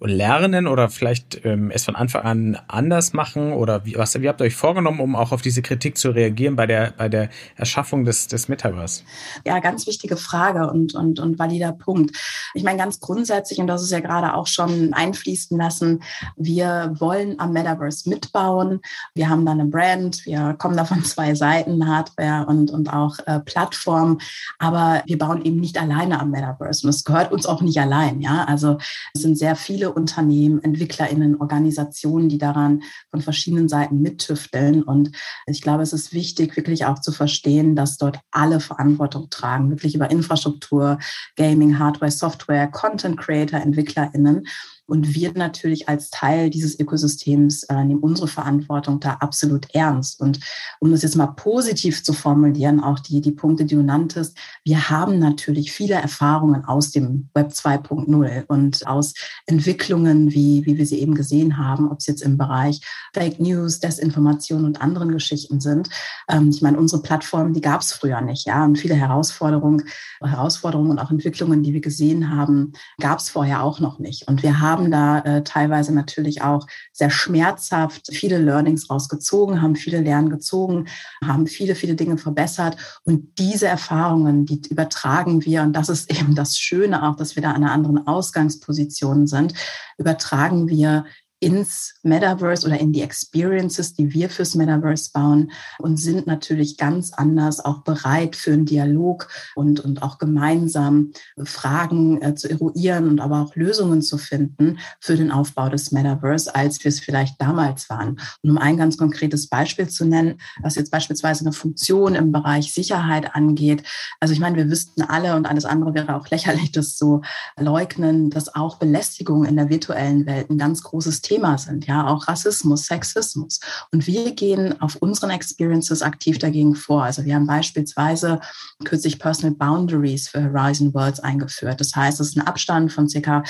lernen 0.00 0.66
oder 0.66 0.88
vielleicht 0.88 1.44
ähm, 1.44 1.70
es 1.70 1.84
von 1.84 1.94
Anfang 1.94 2.22
an 2.22 2.58
anders 2.66 3.12
machen 3.12 3.52
oder 3.52 3.84
wie, 3.84 3.94
was, 3.96 4.20
wie 4.20 4.28
habt 4.28 4.40
ihr 4.40 4.44
euch 4.44 4.56
vorgenommen, 4.56 5.00
um 5.00 5.14
auch 5.14 5.30
auf 5.30 5.40
diese 5.40 5.62
Kritik 5.62 5.96
zu 5.98 6.10
reagieren 6.10 6.56
bei 6.56 6.66
der, 6.66 6.94
bei 6.96 7.08
der 7.08 7.28
Erschaffung 7.56 8.04
des, 8.04 8.26
des 8.26 8.48
Metaverse? 8.48 9.02
Ja, 9.44 9.60
ganz 9.60 9.86
wichtige 9.86 10.16
Frage 10.16 10.68
und, 10.70 10.94
und, 10.94 11.20
und 11.20 11.38
valider 11.38 11.72
Punkt. 11.72 12.16
Ich 12.54 12.64
meine, 12.64 12.78
ganz 12.78 12.98
grundsätzlich, 12.98 13.60
und 13.60 13.68
das 13.68 13.82
ist 13.82 13.92
ja 13.92 14.00
gerade 14.00 14.34
auch 14.34 14.48
schon 14.48 14.92
einfließen 14.94 15.56
lassen, 15.56 16.02
wir 16.36 16.94
wollen 16.98 17.38
am 17.38 17.52
Metaverse 17.52 18.08
mitbauen. 18.08 18.80
Wir 19.14 19.28
haben 19.28 19.46
da 19.46 19.52
eine 19.52 19.66
Brand, 19.66 20.24
wir 20.26 20.54
kommen 20.58 20.76
da 20.76 20.84
von 20.84 21.04
zwei 21.04 21.34
Seiten, 21.34 21.86
Hardware 21.86 22.46
und, 22.46 22.70
und 22.72 22.92
auch 22.92 23.18
äh, 23.26 23.38
Plattform, 23.40 24.18
aber 24.58 25.02
wir 25.06 25.18
bauen 25.18 25.44
eben 25.44 25.60
nicht 25.60 25.80
alleine 25.80 26.18
am 26.18 26.30
Metaverse 26.30 26.84
und 26.84 26.90
es 26.90 27.04
gehört 27.04 27.30
uns 27.30 27.46
auch 27.46 27.60
nicht 27.60 27.78
allein. 27.78 28.20
Ja, 28.20 28.44
also 28.44 28.78
es 29.14 29.22
sind 29.22 29.38
sehr 29.38 29.54
viele 29.54 29.67
viele 29.68 29.92
Unternehmen, 29.92 30.64
EntwicklerInnen, 30.64 31.38
Organisationen, 31.42 32.30
die 32.30 32.38
daran 32.38 32.82
von 33.10 33.20
verschiedenen 33.20 33.68
Seiten 33.68 34.00
mittüfteln. 34.00 34.82
Und 34.82 35.12
ich 35.46 35.60
glaube, 35.60 35.82
es 35.82 35.92
ist 35.92 36.14
wichtig, 36.14 36.56
wirklich 36.56 36.86
auch 36.86 37.00
zu 37.00 37.12
verstehen, 37.12 37.76
dass 37.76 37.98
dort 37.98 38.18
alle 38.30 38.60
Verantwortung 38.60 39.28
tragen, 39.28 39.68
wirklich 39.68 39.94
über 39.94 40.10
Infrastruktur, 40.10 40.98
Gaming, 41.36 41.78
Hardware, 41.78 42.10
Software, 42.10 42.68
Content 42.68 43.18
Creator, 43.20 43.60
EntwicklerInnen. 43.60 44.46
Und 44.88 45.14
wir 45.14 45.32
natürlich 45.34 45.88
als 45.88 46.08
Teil 46.10 46.48
dieses 46.48 46.80
Ökosystems 46.80 47.64
äh, 47.64 47.84
nehmen 47.84 48.00
unsere 48.00 48.26
Verantwortung 48.26 49.00
da 49.00 49.14
absolut 49.20 49.66
ernst. 49.74 50.20
Und 50.20 50.40
um 50.80 50.90
das 50.90 51.02
jetzt 51.02 51.16
mal 51.16 51.26
positiv 51.26 52.02
zu 52.02 52.14
formulieren, 52.14 52.80
auch 52.80 52.98
die, 52.98 53.20
die 53.20 53.32
Punkte, 53.32 53.66
die 53.66 53.74
du 53.74 53.82
nanntest, 53.82 54.36
wir 54.64 54.88
haben 54.88 55.18
natürlich 55.18 55.72
viele 55.72 55.94
Erfahrungen 55.94 56.64
aus 56.64 56.90
dem 56.90 57.28
Web 57.34 57.50
2.0 57.50 58.46
und 58.46 58.86
aus 58.86 59.12
Entwicklungen, 59.46 60.32
wie, 60.32 60.64
wie 60.64 60.78
wir 60.78 60.86
sie 60.86 61.00
eben 61.00 61.14
gesehen 61.14 61.58
haben, 61.58 61.90
ob 61.90 61.98
es 61.98 62.06
jetzt 62.06 62.22
im 62.22 62.38
Bereich 62.38 62.80
Fake 63.12 63.40
News, 63.40 63.80
Desinformation 63.80 64.64
und 64.64 64.80
anderen 64.80 65.12
Geschichten 65.12 65.60
sind. 65.60 65.90
Ähm, 66.28 66.48
ich 66.48 66.62
meine, 66.62 66.78
unsere 66.78 67.02
Plattform, 67.02 67.52
die 67.52 67.60
gab 67.60 67.82
es 67.82 67.92
früher 67.92 68.20
nicht, 68.20 68.46
ja, 68.46 68.64
und 68.64 68.78
viele 68.78 68.94
Herausforderungen, 68.94 69.84
Herausforderungen 70.22 70.90
und 70.92 70.98
auch 70.98 71.10
Entwicklungen, 71.10 71.62
die 71.62 71.74
wir 71.74 71.80
gesehen 71.80 72.34
haben, 72.34 72.72
gab 73.00 73.18
es 73.18 73.28
vorher 73.28 73.62
auch 73.62 73.80
noch 73.80 73.98
nicht. 73.98 74.26
Und 74.28 74.42
wir 74.42 74.60
haben 74.60 74.77
haben 74.78 74.90
da 74.90 75.18
äh, 75.20 75.42
teilweise 75.42 75.92
natürlich 75.92 76.42
auch 76.42 76.66
sehr 76.92 77.10
schmerzhaft 77.10 78.08
viele 78.12 78.38
Learnings 78.38 78.88
rausgezogen, 78.88 79.60
haben 79.60 79.74
viele 79.74 80.00
Lernen 80.00 80.30
gezogen, 80.30 80.86
haben 81.24 81.46
viele, 81.46 81.74
viele 81.74 81.96
Dinge 81.96 82.16
verbessert. 82.16 82.76
Und 83.04 83.38
diese 83.38 83.66
Erfahrungen, 83.66 84.46
die 84.46 84.60
übertragen 84.70 85.44
wir, 85.44 85.62
und 85.62 85.72
das 85.72 85.88
ist 85.88 86.10
eben 86.10 86.34
das 86.34 86.58
Schöne 86.58 87.02
auch, 87.02 87.16
dass 87.16 87.34
wir 87.34 87.42
da 87.42 87.50
an 87.50 87.64
einer 87.64 87.72
anderen 87.72 88.06
Ausgangsposition 88.06 89.26
sind, 89.26 89.54
übertragen 89.98 90.68
wir 90.68 91.04
ins 91.40 91.94
Metaverse 92.02 92.66
oder 92.66 92.80
in 92.80 92.92
die 92.92 93.02
Experiences, 93.02 93.94
die 93.94 94.12
wir 94.12 94.28
fürs 94.28 94.54
Metaverse 94.56 95.10
bauen 95.12 95.52
und 95.78 95.96
sind 95.96 96.26
natürlich 96.26 96.76
ganz 96.76 97.12
anders 97.12 97.64
auch 97.64 97.82
bereit 97.82 98.34
für 98.34 98.52
einen 98.52 98.66
Dialog 98.66 99.28
und, 99.54 99.80
und 99.80 100.02
auch 100.02 100.18
gemeinsam 100.18 101.12
Fragen 101.44 102.20
äh, 102.22 102.34
zu 102.34 102.50
eruieren 102.50 103.08
und 103.08 103.20
aber 103.20 103.42
auch 103.42 103.54
Lösungen 103.54 104.02
zu 104.02 104.18
finden 104.18 104.78
für 105.00 105.16
den 105.16 105.30
Aufbau 105.30 105.68
des 105.68 105.92
Metaverse, 105.92 106.54
als 106.54 106.82
wir 106.82 106.88
es 106.88 106.98
vielleicht 106.98 107.40
damals 107.40 107.88
waren. 107.88 108.20
Und 108.42 108.50
um 108.50 108.58
ein 108.58 108.76
ganz 108.76 108.96
konkretes 108.96 109.48
Beispiel 109.48 109.88
zu 109.88 110.04
nennen, 110.04 110.40
was 110.60 110.74
jetzt 110.74 110.90
beispielsweise 110.90 111.44
eine 111.44 111.52
Funktion 111.52 112.16
im 112.16 112.32
Bereich 112.32 112.72
Sicherheit 112.72 113.36
angeht. 113.36 113.84
Also 114.18 114.34
ich 114.34 114.40
meine, 114.40 114.56
wir 114.56 114.70
wüssten 114.70 115.02
alle 115.02 115.36
und 115.36 115.46
alles 115.46 115.64
andere 115.64 115.94
wäre 115.94 116.16
auch 116.16 116.28
lächerlich, 116.30 116.72
das 116.72 116.96
zu 116.96 117.22
leugnen, 117.56 118.30
dass 118.30 118.54
auch 118.54 118.76
Belästigung 118.78 119.44
in 119.44 119.54
der 119.54 119.68
virtuellen 119.68 120.26
Welt 120.26 120.50
ein 120.50 120.58
ganz 120.58 120.82
großes 120.82 121.22
Thema 121.28 121.58
sind, 121.58 121.86
ja, 121.86 122.06
auch 122.06 122.26
Rassismus, 122.26 122.86
Sexismus. 122.86 123.60
Und 123.92 124.06
wir 124.06 124.32
gehen 124.32 124.80
auf 124.80 124.96
unseren 124.96 125.30
Experiences 125.30 126.00
aktiv 126.00 126.38
dagegen 126.38 126.74
vor. 126.74 127.04
Also 127.04 127.24
wir 127.24 127.34
haben 127.34 127.46
beispielsweise 127.46 128.40
kürzlich 128.84 129.18
Personal 129.18 129.54
Boundaries 129.54 130.28
für 130.28 130.42
Horizon 130.42 130.94
Worlds 130.94 131.20
eingeführt. 131.20 131.80
Das 131.80 131.94
heißt, 131.94 132.18
es 132.20 132.28
ist 132.28 132.36
ein 132.38 132.46
Abstand 132.46 132.92
von 132.92 133.08
circa, 133.08 133.42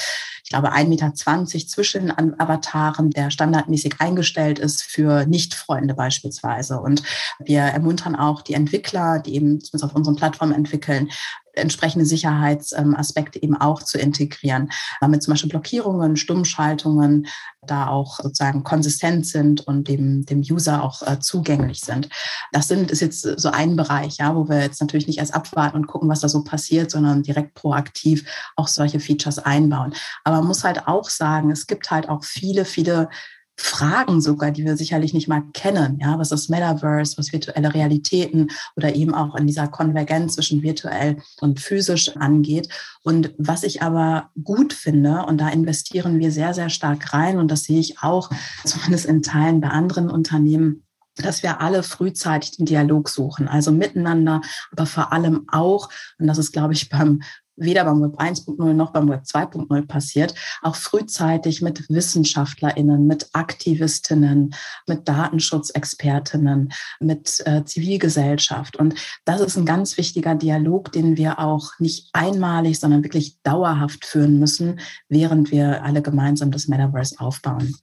ich 0.43 0.51
glaube, 0.51 0.73
1,20 0.73 0.89
Meter 0.89 1.15
zwischen 1.69 2.07
den 2.09 2.41
Avataren, 2.41 3.11
der 3.11 3.31
standardmäßig 3.31 4.01
eingestellt 4.01 4.59
ist 4.59 4.83
für 4.83 5.25
Nicht-Freunde 5.27 5.95
beispielsweise. 5.95 6.81
Und 6.81 7.03
wir 7.39 7.61
ermuntern 7.61 8.17
auch 8.17 8.43
die 8.43 8.55
Entwickler, 8.55 9.21
die 9.21 9.37
eben 9.37 9.61
auf 9.81 9.95
unseren 9.95 10.17
Plattformen 10.17 10.53
entwickeln, 10.53 11.11
entsprechende 11.55 12.07
Sicherheitsaspekte 12.07 13.43
eben 13.43 13.57
auch 13.57 13.83
zu 13.83 13.99
integrieren, 13.99 14.71
damit 15.01 15.23
zum 15.23 15.33
Beispiel 15.33 15.51
Blockierungen, 15.51 16.17
Stummschaltungen 16.17 17.27
da 17.67 17.89
auch 17.89 18.19
sozusagen 18.21 18.65
konsistent 18.65 19.27
sind 19.27 19.67
und 19.67 19.89
dem, 19.89 20.25
dem 20.25 20.41
User 20.41 20.83
auch 20.83 21.03
äh, 21.03 21.19
zugänglich 21.21 21.81
sind. 21.81 22.09
Das 22.53 22.69
sind, 22.69 22.91
ist 22.91 23.01
jetzt 23.01 23.23
so 23.23 23.51
ein 23.51 23.77
Bereich, 23.77 24.17
ja, 24.19 24.35
wo 24.35 24.49
wir 24.49 24.61
jetzt 24.61 24.81
natürlich 24.81 25.07
nicht 25.07 25.19
erst 25.19 25.35
abwarten 25.35 25.77
und 25.77 25.87
gucken, 25.87 26.09
was 26.09 26.21
da 26.21 26.29
so 26.29 26.43
passiert, 26.43 26.91
sondern 26.91 27.23
direkt 27.23 27.55
proaktiv 27.55 28.25
auch 28.57 28.69
solche 28.69 29.01
Features 29.01 29.39
einbauen. 29.39 29.93
Aber 30.25 30.37
man 30.39 30.47
muss 30.47 30.65
halt 30.65 30.87
auch 30.87 31.11
sagen, 31.11 31.51
es 31.51 31.67
gibt 31.67 31.91
halt 31.91 32.09
auch 32.09 32.25
viele, 32.25 32.65
viele 32.65 33.09
Fragen 33.61 34.21
sogar, 34.21 34.53
die 34.53 34.65
wir 34.65 34.77
sicherlich 34.77 35.13
nicht 35.13 35.27
mal 35.27 35.43
kennen. 35.53 35.99
Ja, 36.01 36.19
was 36.19 36.31
ist 36.31 36.49
Metaverse, 36.49 37.19
was 37.19 37.33
virtuelle 37.33 37.75
Realitäten 37.75 38.51
oder 38.77 38.95
eben 38.95 39.13
auch 39.13 39.35
in 39.35 39.49
dieser 39.49 39.67
Konvergenz 39.67 40.37
zwischen 40.37 40.63
virtuell 40.63 41.17
und 41.41 41.59
physisch 41.59 42.17
angeht. 42.17 42.69
Und 43.03 43.35
was 43.37 43.65
ich 43.65 43.83
aber 43.83 44.31
gut 44.43 44.73
finde, 44.73 45.27
und 45.27 45.41
da 45.41 45.49
investieren 45.49 46.21
wir 46.21 46.31
sehr, 46.31 46.55
sehr 46.55 46.71
stark 46.71 47.13
rein, 47.13 47.39
und 47.39 47.51
das 47.51 47.65
sehe 47.65 47.81
ich 47.81 47.99
auch 48.01 48.31
zumindest 48.65 49.07
in 49.07 49.23
Teilen 49.23 49.61
bei 49.61 49.69
anderen 49.69 50.09
Unternehmen, 50.09 50.85
dass 51.23 51.43
wir 51.43 51.61
alle 51.61 51.83
frühzeitig 51.83 52.57
den 52.57 52.67
Dialog 52.67 53.09
suchen, 53.09 53.49
also 53.49 53.71
miteinander, 53.73 54.41
aber 54.73 54.87
vor 54.87 55.13
allem 55.13 55.47
auch, 55.51 55.89
und 56.19 56.27
das 56.27 56.39
ist, 56.39 56.53
glaube 56.53 56.75
ich, 56.75 56.89
beim 56.89 57.21
weder 57.59 57.85
beim 57.85 58.01
Web 58.01 58.19
1.0 58.21 58.73
noch 58.73 58.93
beim 58.93 59.09
Web 59.09 59.23
2.0 59.25 59.87
passiert, 59.87 60.35
auch 60.63 60.77
frühzeitig 60.77 61.63
mit 61.63 61.89
WissenschaftlerInnen, 61.89 63.07
mit 63.07 63.29
Aktivistinnen, 63.33 64.55
mit 64.87 65.09
Datenschutzexpertinnen, 65.09 66.73
mit 67.01 67.43
äh, 67.47 67.65
Zivilgesellschaft. 67.65 68.77
Und 68.77 68.95
das 69.25 69.41
ist 69.41 69.57
ein 69.57 69.67
ganz 69.67 69.97
wichtiger 69.99 70.35
Dialog, 70.35 70.93
den 70.93 71.17
wir 71.17 71.39
auch 71.39 71.73
nicht 71.79 72.09
einmalig, 72.13 72.79
sondern 72.79 73.03
wirklich 73.03 73.41
dauerhaft 73.43 74.05
führen 74.05 74.39
müssen, 74.39 74.81
während 75.09 75.51
wir 75.51 75.83
alle 75.83 76.03
gemeinsam 76.03 76.51
das 76.51 76.69
Metaverse 76.69 77.17
aufbauen. 77.19 77.75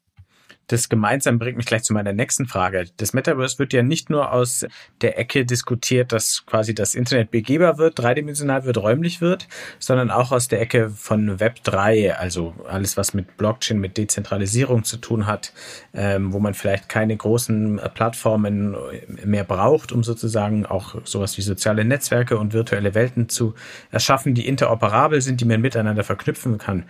Das 0.68 0.90
gemeinsam 0.90 1.38
bringt 1.38 1.58
mich 1.58 1.66
gleich 1.66 1.84
zu 1.84 1.94
meiner 1.94 2.14
nächsten 2.14 2.48
Frage. 2.48 2.86
Das 2.98 3.14
Metaverse 3.14 3.60
wird 3.60 3.74
ja 3.74 3.84
nicht 3.84 4.10
nur 4.10 4.32
aus 4.32 4.66
der 5.02 5.20
Ecke 5.20 5.46
diskutiert, 5.46 6.12
dass 6.12 6.46
quasi 6.46 6.74
das 6.74 6.96
Internet 6.96 7.30
begehbar 7.32 7.78
wird, 7.78 8.00
dreidimensional 8.00 8.66
wird, 8.66 8.78
räumlich 8.78 9.22
wird, 9.22 9.48
sondern 9.80 10.10
auch 10.10 10.32
aus 10.32 10.48
der 10.48 10.62
Ecke 10.62 10.90
von 10.90 11.40
Web 11.40 11.64
3, 11.64 12.16
also 12.16 12.56
alles, 12.68 12.98
was 12.98 13.14
mit 13.14 13.38
Blockchain, 13.38 13.80
mit 13.80 13.98
Dezentralisierung 13.98 14.84
zu 14.84 14.98
tun 14.98 15.28
hat, 15.28 15.54
ähm, 15.94 16.34
wo 16.34 16.40
man 16.40 16.54
vielleicht 16.56 16.90
keine 16.90 17.16
großen 17.16 17.80
äh, 17.80 17.90
Plattformen 17.90 18.76
mehr 19.24 19.44
braucht, 19.44 19.92
um 19.92 20.04
sozusagen 20.04 20.66
auch 20.66 20.96
sowas 21.04 21.38
wie 21.38 21.42
soziale 21.42 21.86
Netzwerke 21.86 22.38
und 22.38 22.54
virtuelle 22.54 22.96
Welten 22.96 23.30
zu 23.30 23.54
erschaffen, 23.92 24.34
die 24.34 24.48
interoperabel 24.48 25.22
sind, 25.22 25.42
die 25.42 25.46
man 25.46 25.62
miteinander 25.62 26.04
verknüpfen 26.04 26.58
kann. 26.58 26.86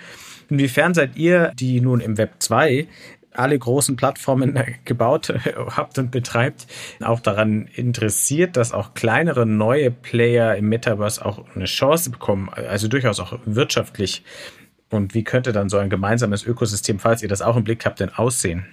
Inwiefern 0.49 0.93
seid 0.93 1.17
ihr, 1.17 1.51
die 1.55 1.81
nun 1.81 1.99
im 1.99 2.17
Web 2.17 2.35
2 2.39 2.87
alle 3.37 3.57
großen 3.57 3.95
Plattformen 3.95 4.57
gebaut 4.85 5.33
habt 5.75 5.97
und 5.97 6.11
betreibt, 6.11 6.67
auch 7.01 7.19
daran 7.19 7.67
interessiert, 7.73 8.57
dass 8.57 8.71
auch 8.71 8.93
kleinere 8.93 9.45
neue 9.45 9.91
Player 9.91 10.55
im 10.55 10.69
Metaverse 10.69 11.25
auch 11.25 11.43
eine 11.55 11.65
Chance 11.65 12.09
bekommen, 12.09 12.49
also 12.49 12.87
durchaus 12.87 13.19
auch 13.19 13.39
wirtschaftlich. 13.45 14.23
Und 14.89 15.13
wie 15.13 15.23
könnte 15.23 15.51
dann 15.51 15.69
so 15.69 15.77
ein 15.77 15.89
gemeinsames 15.89 16.45
Ökosystem, 16.45 16.99
falls 16.99 17.21
ihr 17.21 17.29
das 17.29 17.41
auch 17.41 17.57
im 17.57 17.63
Blick 17.63 17.85
habt, 17.85 17.99
denn 17.99 18.13
aussehen? 18.13 18.65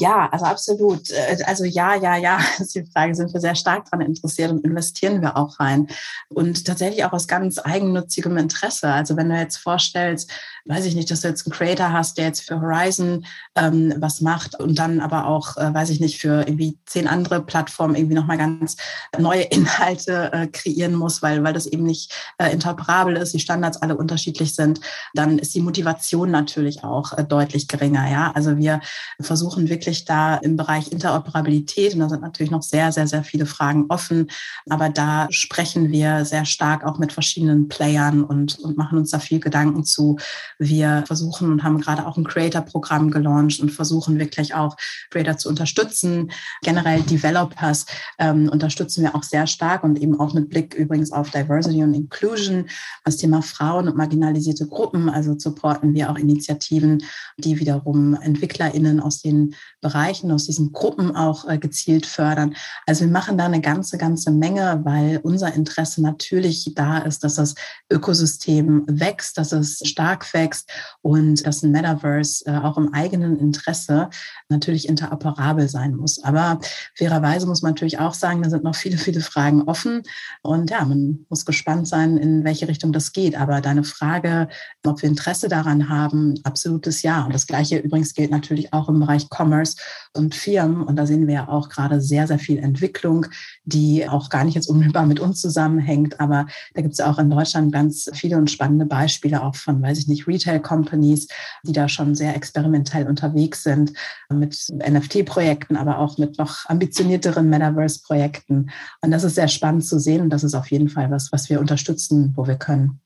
Ja, 0.00 0.30
also 0.32 0.46
absolut. 0.46 1.10
Äh, 1.10 1.38
also 1.44 1.64
ja, 1.64 1.94
ja, 1.94 2.16
ja, 2.16 2.38
ist 2.58 2.74
die 2.74 2.84
Frage, 2.84 3.14
sind 3.14 3.32
wir 3.32 3.40
sehr 3.40 3.54
stark 3.54 3.84
daran 3.90 4.06
interessiert 4.06 4.50
und 4.50 4.64
investieren 4.64 5.20
wir 5.20 5.36
auch 5.36 5.60
rein. 5.60 5.88
Und 6.28 6.66
tatsächlich 6.66 7.04
auch 7.04 7.12
aus 7.12 7.28
ganz 7.28 7.58
eigennützigem 7.58 8.36
Interesse. 8.38 8.88
Also 8.88 9.16
wenn 9.16 9.28
du 9.28 9.36
jetzt 9.36 9.58
vorstellst, 9.58 10.30
weiß 10.64 10.86
ich 10.86 10.94
nicht, 10.94 11.10
dass 11.10 11.20
du 11.20 11.28
jetzt 11.28 11.46
einen 11.46 11.52
Creator 11.52 11.92
hast, 11.92 12.16
der 12.16 12.26
jetzt 12.26 12.42
für 12.42 12.60
Horizon 12.60 13.26
ähm, 13.56 13.94
was 13.98 14.20
macht 14.20 14.58
und 14.58 14.78
dann 14.78 15.00
aber 15.00 15.26
auch, 15.26 15.56
äh, 15.56 15.72
weiß 15.72 15.90
ich 15.90 16.00
nicht, 16.00 16.20
für 16.20 16.46
irgendwie 16.46 16.78
zehn 16.86 17.06
andere 17.06 17.42
Plattformen 17.42 17.94
irgendwie 17.94 18.14
nochmal 18.14 18.38
ganz 18.38 18.76
neue 19.18 19.42
Inhalte 19.42 20.32
äh, 20.32 20.46
kreieren 20.46 20.94
muss, 20.94 21.22
weil, 21.22 21.42
weil 21.44 21.52
das 21.52 21.66
eben 21.66 21.84
nicht 21.84 22.12
äh, 22.38 22.50
interoperabel 22.52 23.16
ist, 23.16 23.34
die 23.34 23.40
Standards 23.40 23.82
alle 23.82 23.96
unterschiedlich 23.96 24.54
sind, 24.54 24.80
dann 25.14 25.38
ist 25.38 25.54
die 25.54 25.60
Motivation 25.60 26.30
natürlich 26.30 26.84
auch 26.84 27.16
äh, 27.18 27.24
deutlich 27.24 27.68
geringer. 27.68 28.10
Ja, 28.10 28.32
also 28.34 28.56
wir 28.56 28.80
versuchen 29.20 29.68
wirklich 29.68 29.89
da 30.04 30.36
im 30.36 30.56
Bereich 30.56 30.92
Interoperabilität, 30.92 31.94
und 31.94 32.00
da 32.00 32.08
sind 32.08 32.22
natürlich 32.22 32.50
noch 32.50 32.62
sehr, 32.62 32.92
sehr, 32.92 33.06
sehr 33.06 33.24
viele 33.24 33.46
Fragen 33.46 33.86
offen, 33.88 34.28
aber 34.68 34.88
da 34.88 35.26
sprechen 35.30 35.90
wir 35.90 36.24
sehr 36.24 36.44
stark 36.44 36.84
auch 36.84 36.98
mit 36.98 37.12
verschiedenen 37.12 37.68
Playern 37.68 38.24
und, 38.24 38.58
und 38.58 38.76
machen 38.76 38.98
uns 38.98 39.10
da 39.10 39.18
viel 39.18 39.40
Gedanken 39.40 39.84
zu, 39.84 40.16
wir 40.58 41.04
versuchen 41.06 41.50
und 41.52 41.62
haben 41.62 41.80
gerade 41.80 42.06
auch 42.06 42.16
ein 42.16 42.24
Creator-Programm 42.24 43.10
gelauncht 43.10 43.60
und 43.60 43.70
versuchen 43.70 44.18
wirklich 44.18 44.54
auch 44.54 44.76
Creator 45.10 45.36
zu 45.36 45.48
unterstützen. 45.48 46.30
Generell 46.62 47.02
Developers 47.02 47.86
ähm, 48.18 48.48
unterstützen 48.48 49.02
wir 49.02 49.14
auch 49.14 49.22
sehr 49.22 49.46
stark 49.46 49.84
und 49.84 49.98
eben 50.00 50.18
auch 50.18 50.34
mit 50.34 50.48
Blick 50.48 50.74
übrigens 50.74 51.12
auf 51.12 51.30
Diversity 51.30 51.82
und 51.82 51.94
Inclusion, 51.94 52.66
das 53.04 53.16
Thema 53.16 53.42
Frauen 53.42 53.88
und 53.88 53.96
marginalisierte 53.96 54.66
Gruppen. 54.66 55.08
Also 55.08 55.38
supporten 55.38 55.94
wir 55.94 56.10
auch 56.10 56.18
Initiativen, 56.18 57.02
die 57.38 57.58
wiederum 57.58 58.14
EntwicklerInnen 58.14 59.00
aus 59.00 59.22
den 59.22 59.54
Bereichen, 59.80 60.30
aus 60.30 60.46
diesen 60.46 60.72
Gruppen 60.72 61.16
auch 61.16 61.48
äh, 61.48 61.58
gezielt 61.58 62.06
fördern. 62.06 62.54
Also 62.86 63.04
wir 63.04 63.12
machen 63.12 63.38
da 63.38 63.46
eine 63.46 63.60
ganze, 63.60 63.98
ganze 63.98 64.30
Menge, 64.30 64.80
weil 64.84 65.20
unser 65.22 65.54
Interesse 65.54 66.02
natürlich 66.02 66.72
da 66.74 66.98
ist, 66.98 67.24
dass 67.24 67.36
das 67.36 67.54
Ökosystem 67.90 68.84
wächst, 68.86 69.38
dass 69.38 69.52
es 69.52 69.80
stark 69.84 70.32
wächst 70.34 70.70
und 71.02 71.46
dass 71.46 71.62
ein 71.62 71.70
Metaverse 71.70 72.44
äh, 72.46 72.58
auch 72.58 72.76
im 72.76 72.92
eigenen 72.92 73.38
Interesse 73.38 74.10
natürlich 74.48 74.88
interoperabel 74.88 75.68
sein 75.68 75.94
muss. 75.94 76.22
Aber 76.22 76.60
fairerweise 76.94 77.46
muss 77.46 77.62
man 77.62 77.72
natürlich 77.72 77.98
auch 77.98 78.14
sagen, 78.14 78.42
da 78.42 78.50
sind 78.50 78.64
noch 78.64 78.74
viele, 78.74 78.98
viele 78.98 79.20
Fragen 79.20 79.62
offen. 79.62 80.02
Und 80.42 80.70
ja, 80.70 80.84
man 80.84 81.24
muss 81.28 81.44
gespannt 81.44 81.88
sein, 81.88 82.16
in 82.16 82.44
welche 82.44 82.68
Richtung 82.68 82.92
das 82.92 83.12
geht. 83.12 83.34
Aber 83.34 83.60
deine 83.60 83.84
Frage, 83.84 84.48
ob 84.84 85.02
wir 85.02 85.08
Interesse 85.08 85.48
daran 85.48 85.88
haben, 85.88 86.34
absolutes 86.44 87.02
Ja. 87.02 87.24
Und 87.24 87.34
das 87.34 87.46
Gleiche 87.46 87.78
übrigens 87.78 88.14
gilt 88.14 88.30
natürlich 88.30 88.72
auch 88.72 88.88
im 88.88 89.00
Bereich 89.00 89.28
Commerce 89.30 89.69
und 90.12 90.34
Firmen. 90.34 90.82
Und 90.82 90.96
da 90.96 91.06
sehen 91.06 91.26
wir 91.26 91.34
ja 91.34 91.48
auch 91.48 91.68
gerade 91.68 92.00
sehr, 92.00 92.26
sehr 92.26 92.38
viel 92.38 92.58
Entwicklung, 92.58 93.26
die 93.64 94.08
auch 94.08 94.28
gar 94.28 94.44
nicht 94.44 94.54
jetzt 94.54 94.68
unmittelbar 94.68 95.06
mit 95.06 95.20
uns 95.20 95.40
zusammenhängt. 95.40 96.20
Aber 96.20 96.46
da 96.74 96.82
gibt 96.82 96.92
es 96.92 96.98
ja 96.98 97.10
auch 97.10 97.18
in 97.18 97.30
Deutschland 97.30 97.72
ganz 97.72 98.10
viele 98.12 98.36
und 98.36 98.50
spannende 98.50 98.86
Beispiele 98.86 99.42
auch 99.42 99.56
von, 99.56 99.82
weiß 99.82 99.98
ich 99.98 100.08
nicht, 100.08 100.26
Retail-Companies, 100.26 101.28
die 101.64 101.72
da 101.72 101.88
schon 101.88 102.14
sehr 102.14 102.34
experimentell 102.36 103.06
unterwegs 103.06 103.62
sind 103.62 103.92
mit 104.32 104.56
NFT-Projekten, 104.70 105.76
aber 105.76 105.98
auch 105.98 106.18
mit 106.18 106.38
noch 106.38 106.66
ambitionierteren 106.66 107.48
Metaverse-Projekten. 107.48 108.70
Und 109.00 109.10
das 109.10 109.24
ist 109.24 109.34
sehr 109.34 109.48
spannend 109.48 109.84
zu 109.84 109.98
sehen 109.98 110.22
und 110.22 110.30
das 110.30 110.44
ist 110.44 110.54
auf 110.54 110.70
jeden 110.70 110.88
Fall 110.88 111.10
was, 111.10 111.32
was 111.32 111.50
wir 111.50 111.60
unterstützen, 111.60 112.32
wo 112.36 112.46
wir 112.46 112.56
können. 112.56 113.00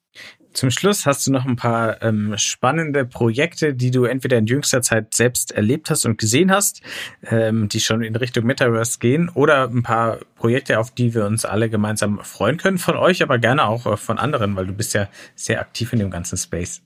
Zum 0.55 0.70
Schluss 0.70 1.05
hast 1.05 1.27
du 1.27 1.33
noch 1.33 1.46
ein 1.46 1.57
paar 1.57 2.00
ähm, 2.00 2.35
spannende 2.38 3.05
Projekte, 3.05 3.74
die 3.74 3.90
du 3.90 4.05
entweder 4.05 4.38
in 4.38 4.46
jüngster 4.46 4.83
Zeit 4.83 5.12
selbst 5.12 5.50
erlebt 5.50 5.90
hast 5.90 6.07
und 6.07 6.16
gesehen 6.16 6.53
hast, 6.53 6.81
ähm, 7.29 7.68
die 7.68 7.81
schon 7.81 8.03
in 8.03 8.14
Richtung 8.14 8.46
Metaverse 8.46 9.00
gehen, 9.00 9.29
oder 9.31 9.68
ein 9.68 9.83
paar 9.83 10.20
Projekte, 10.37 10.79
auf 10.79 10.92
die 10.92 11.12
wir 11.12 11.27
uns 11.27 11.44
alle 11.44 11.68
gemeinsam 11.68 12.20
freuen 12.22 12.57
können 12.57 12.79
von 12.79 12.96
euch, 12.96 13.20
aber 13.20 13.38
gerne 13.38 13.66
auch 13.66 13.85
äh, 13.87 13.96
von 13.96 14.18
anderen, 14.18 14.55
weil 14.55 14.66
du 14.66 14.72
bist 14.72 14.94
ja 14.94 15.09
sehr 15.35 15.61
aktiv 15.61 15.92
in 15.92 15.98
dem 15.98 16.11
ganzen 16.11 16.37
Space. 16.37 16.83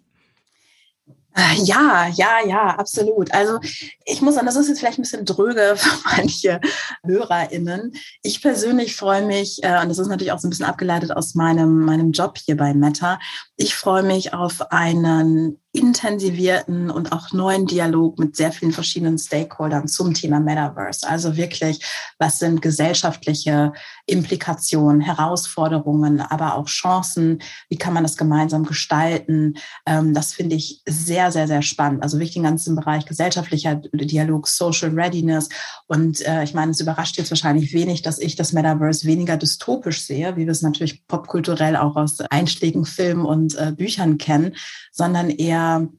Ja, 1.57 2.09
ja, 2.09 2.45
ja, 2.47 2.77
absolut. 2.77 3.33
Also 3.33 3.61
ich 4.05 4.23
muss 4.23 4.35
sagen, 4.35 4.47
das 4.47 4.57
ist 4.57 4.69
jetzt 4.69 4.81
vielleicht 4.81 4.99
ein 4.99 5.03
bisschen 5.03 5.25
dröge 5.25 5.75
für 5.77 6.17
manche 6.17 6.61
HörerInnen. 7.05 7.93
Ich 8.23 8.43
persönlich 8.43 8.97
freue 8.97 9.25
mich, 9.25 9.63
äh, 9.63 9.81
und 9.81 9.89
das 9.89 9.99
ist 9.99 10.09
natürlich 10.09 10.33
auch 10.33 10.39
so 10.39 10.49
ein 10.49 10.51
bisschen 10.51 10.67
abgeleitet 10.67 11.13
aus 11.13 11.35
meinem, 11.35 11.85
meinem 11.85 12.13
Job 12.13 12.39
hier 12.39 12.57
bei 12.57 12.75
Meta, 12.75 13.19
ich 13.57 13.75
freue 13.75 14.03
mich 14.03 14.33
auf 14.33 14.73
einen 14.73 15.61
intensivierten 15.73 16.91
und 16.91 17.13
auch 17.13 17.33
neuen 17.33 17.67
Dialog 17.67 18.19
mit 18.19 18.37
sehr 18.37 18.53
vielen 18.53 18.73
verschiedenen 18.73 19.19
Stakeholdern 19.19 19.87
zum 19.87 20.15
Thema 20.15 20.41
Metaverse. 20.41 21.07
Also 21.07 21.37
wirklich, 21.37 21.85
was 22.19 22.39
sind 22.39 22.63
gesellschaftliche 22.63 23.75
Implikationen, 24.07 25.03
Herausforderungen, 25.03 26.23
aber 26.23 26.55
auch 26.55 26.69
Chancen? 26.69 27.43
Wie 27.69 27.77
kann 27.77 27.93
man 27.93 28.03
das 28.03 28.17
gemeinsam 28.17 28.65
gestalten? 28.65 29.59
Ähm, 29.85 30.15
das 30.15 30.33
finde 30.33 30.57
ich 30.57 30.83
sehr, 30.87 31.31
sehr, 31.33 31.47
sehr 31.47 31.61
spannend. 31.61 32.03
Also 32.03 32.17
wirklich 32.17 32.35
den 32.35 32.45
ganzen 32.45 32.75
Bereich 32.75 33.05
gesellschaftlicher 33.05 33.75
Dialog, 33.93 34.49
Social 34.49 34.91
Readiness. 34.91 35.51
Und 35.87 36.27
äh, 36.27 36.45
ich 36.45 36.55
meine, 36.55 36.71
es 36.71 36.81
überrascht 36.81 37.19
jetzt 37.19 37.31
wahrscheinlich 37.31 37.75
wenig, 37.75 38.01
dass 38.01 38.19
ich 38.19 38.37
das 38.37 38.55
Metaverse 38.55 39.07
weniger 39.07 39.37
dystopisch 39.37 40.03
sehe, 40.03 40.35
wie 40.37 40.47
wir 40.47 40.53
es 40.53 40.63
natürlich 40.63 41.07
popkulturell 41.07 41.77
auch 41.77 41.97
aus 41.97 42.21
Einschlägen, 42.21 42.87
Filmen 42.87 43.27
und 43.27 43.55
äh, 43.57 43.73
Büchern 43.73 44.17
kennen, 44.17 44.57
sondern 44.93 45.29
eher 45.29 45.58
um, 45.59 45.98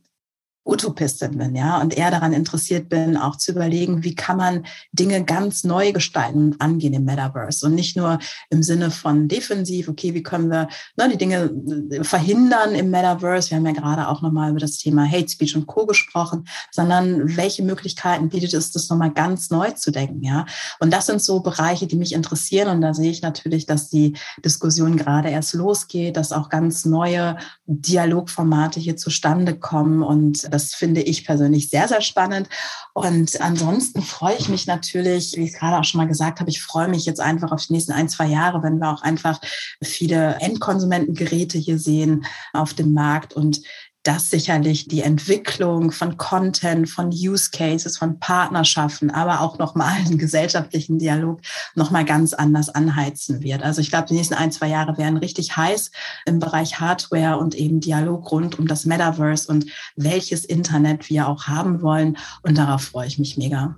Utopistin 0.69 1.37
bin, 1.37 1.55
ja, 1.55 1.81
und 1.81 1.97
eher 1.97 2.11
daran 2.11 2.33
interessiert 2.33 2.89
bin, 2.89 3.17
auch 3.17 3.35
zu 3.35 3.51
überlegen, 3.51 4.03
wie 4.03 4.15
kann 4.15 4.37
man 4.37 4.65
Dinge 4.91 5.23
ganz 5.23 5.63
neu 5.63 5.91
gestalten 5.91 6.51
und 6.51 6.61
angehen 6.61 6.93
im 6.93 7.05
Metaverse 7.05 7.65
und 7.65 7.75
nicht 7.75 7.97
nur 7.97 8.19
im 8.49 8.61
Sinne 8.61 8.91
von 8.91 9.27
defensiv, 9.27 9.89
okay, 9.89 10.13
wie 10.13 10.23
können 10.23 10.49
wir 10.49 10.69
ne, 10.97 11.09
die 11.09 11.17
Dinge 11.17 11.51
äh, 11.91 12.03
verhindern 12.03 12.75
im 12.75 12.91
Metaverse. 12.91 13.49
Wir 13.49 13.57
haben 13.57 13.65
ja 13.65 13.73
gerade 13.73 14.07
auch 14.07 14.21
nochmal 14.21 14.51
über 14.51 14.59
das 14.59 14.77
Thema 14.77 15.09
Hate 15.09 15.29
Speech 15.29 15.55
und 15.55 15.67
Co. 15.67 15.85
gesprochen, 15.85 16.47
sondern 16.71 17.35
welche 17.35 17.63
Möglichkeiten 17.63 18.29
bietet 18.29 18.53
es, 18.53 18.71
das 18.71 18.89
nochmal 18.89 19.11
ganz 19.11 19.49
neu 19.49 19.71
zu 19.71 19.91
denken, 19.91 20.23
ja. 20.23 20.45
Und 20.79 20.93
das 20.93 21.07
sind 21.07 21.21
so 21.21 21.39
Bereiche, 21.39 21.87
die 21.87 21.95
mich 21.95 22.13
interessieren 22.13 22.69
und 22.69 22.81
da 22.81 22.93
sehe 22.93 23.11
ich 23.11 23.21
natürlich, 23.21 23.65
dass 23.65 23.89
die 23.89 24.13
Diskussion 24.45 24.97
gerade 24.97 25.29
erst 25.29 25.53
losgeht, 25.53 26.15
dass 26.15 26.31
auch 26.31 26.49
ganz 26.49 26.85
neue 26.85 27.37
Dialogformate 27.65 28.79
hier 28.79 28.97
zustande 28.97 29.55
kommen 29.55 30.03
und 30.03 30.51
das 30.59 30.73
finde 30.75 31.01
ich 31.01 31.25
persönlich 31.25 31.69
sehr, 31.69 31.87
sehr 31.87 32.01
spannend. 32.01 32.49
Und 32.93 33.39
ansonsten 33.39 34.01
freue 34.01 34.35
ich 34.35 34.49
mich 34.49 34.67
natürlich, 34.67 35.35
wie 35.37 35.45
ich 35.45 35.53
gerade 35.53 35.77
auch 35.77 35.83
schon 35.83 35.99
mal 35.99 36.07
gesagt 36.07 36.39
habe, 36.39 36.49
ich 36.49 36.61
freue 36.61 36.89
mich 36.89 37.05
jetzt 37.05 37.21
einfach 37.21 37.51
auf 37.51 37.65
die 37.65 37.73
nächsten 37.73 37.93
ein, 37.93 38.09
zwei 38.09 38.25
Jahre, 38.25 38.61
wenn 38.61 38.79
wir 38.79 38.91
auch 38.91 39.01
einfach 39.01 39.39
viele 39.81 40.35
Endkonsumentengeräte 40.39 41.57
hier 41.57 41.79
sehen 41.79 42.25
auf 42.53 42.73
dem 42.73 42.93
Markt 42.93 43.33
und 43.33 43.61
dass 44.09 44.31
sicherlich 44.31 44.87
die 44.87 45.03
Entwicklung 45.03 45.91
von 45.91 46.17
Content, 46.17 46.89
von 46.89 47.09
Use 47.09 47.51
Cases, 47.51 47.95
von 47.95 48.19
Partnerschaften, 48.19 49.11
aber 49.11 49.41
auch 49.41 49.59
nochmal 49.59 49.93
einen 50.03 50.17
gesellschaftlichen 50.17 50.97
Dialog 50.97 51.41
nochmal 51.75 52.05
ganz 52.05 52.33
anders 52.33 52.69
anheizen 52.69 53.43
wird. 53.43 53.61
Also 53.61 53.81
ich 53.81 53.91
glaube, 53.91 54.07
die 54.07 54.15
nächsten 54.15 54.33
ein, 54.33 54.51
zwei 54.51 54.67
Jahre 54.67 54.97
werden 54.97 55.17
richtig 55.17 55.55
heiß 55.55 55.91
im 56.25 56.39
Bereich 56.39 56.79
Hardware 56.79 57.37
und 57.37 57.53
eben 57.53 57.81
Dialog 57.81 58.31
rund 58.31 58.57
um 58.57 58.67
das 58.67 58.85
Metaverse 58.85 59.47
und 59.47 59.67
welches 59.95 60.43
Internet 60.43 61.11
wir 61.11 61.27
auch 61.27 61.43
haben 61.43 61.83
wollen. 61.83 62.17
Und 62.41 62.57
darauf 62.57 62.81
freue 62.81 63.05
ich 63.05 63.19
mich 63.19 63.37
mega. 63.37 63.75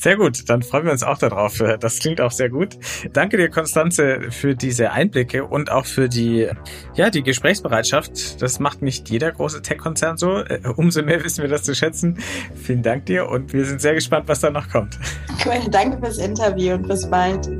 Sehr 0.00 0.16
gut, 0.16 0.48
dann 0.48 0.62
freuen 0.62 0.86
wir 0.86 0.92
uns 0.92 1.02
auch 1.02 1.18
darauf. 1.18 1.62
Das 1.78 1.98
klingt 1.98 2.22
auch 2.22 2.30
sehr 2.30 2.48
gut. 2.48 2.78
Danke 3.12 3.36
dir, 3.36 3.50
Konstanze, 3.50 4.30
für 4.30 4.54
diese 4.54 4.92
Einblicke 4.92 5.44
und 5.44 5.70
auch 5.70 5.84
für 5.84 6.08
die, 6.08 6.48
ja, 6.94 7.10
die 7.10 7.22
Gesprächsbereitschaft. 7.22 8.40
Das 8.40 8.60
macht 8.60 8.80
nicht 8.80 9.10
jeder 9.10 9.30
große 9.30 9.60
Tech-Konzern 9.60 10.16
so. 10.16 10.38
Äh, 10.38 10.60
umso 10.74 11.02
mehr 11.02 11.22
wissen 11.22 11.42
wir 11.42 11.50
das 11.50 11.64
zu 11.64 11.74
schätzen. 11.74 12.18
Vielen 12.56 12.82
Dank 12.82 13.04
dir 13.04 13.28
und 13.28 13.52
wir 13.52 13.66
sind 13.66 13.82
sehr 13.82 13.92
gespannt, 13.92 14.26
was 14.26 14.40
da 14.40 14.48
noch 14.48 14.70
kommt. 14.70 14.98
Cool, 15.44 15.60
danke 15.70 15.98
fürs 15.98 16.16
Interview 16.16 16.76
und 16.76 16.88
bis 16.88 17.06
bald. 17.10 17.50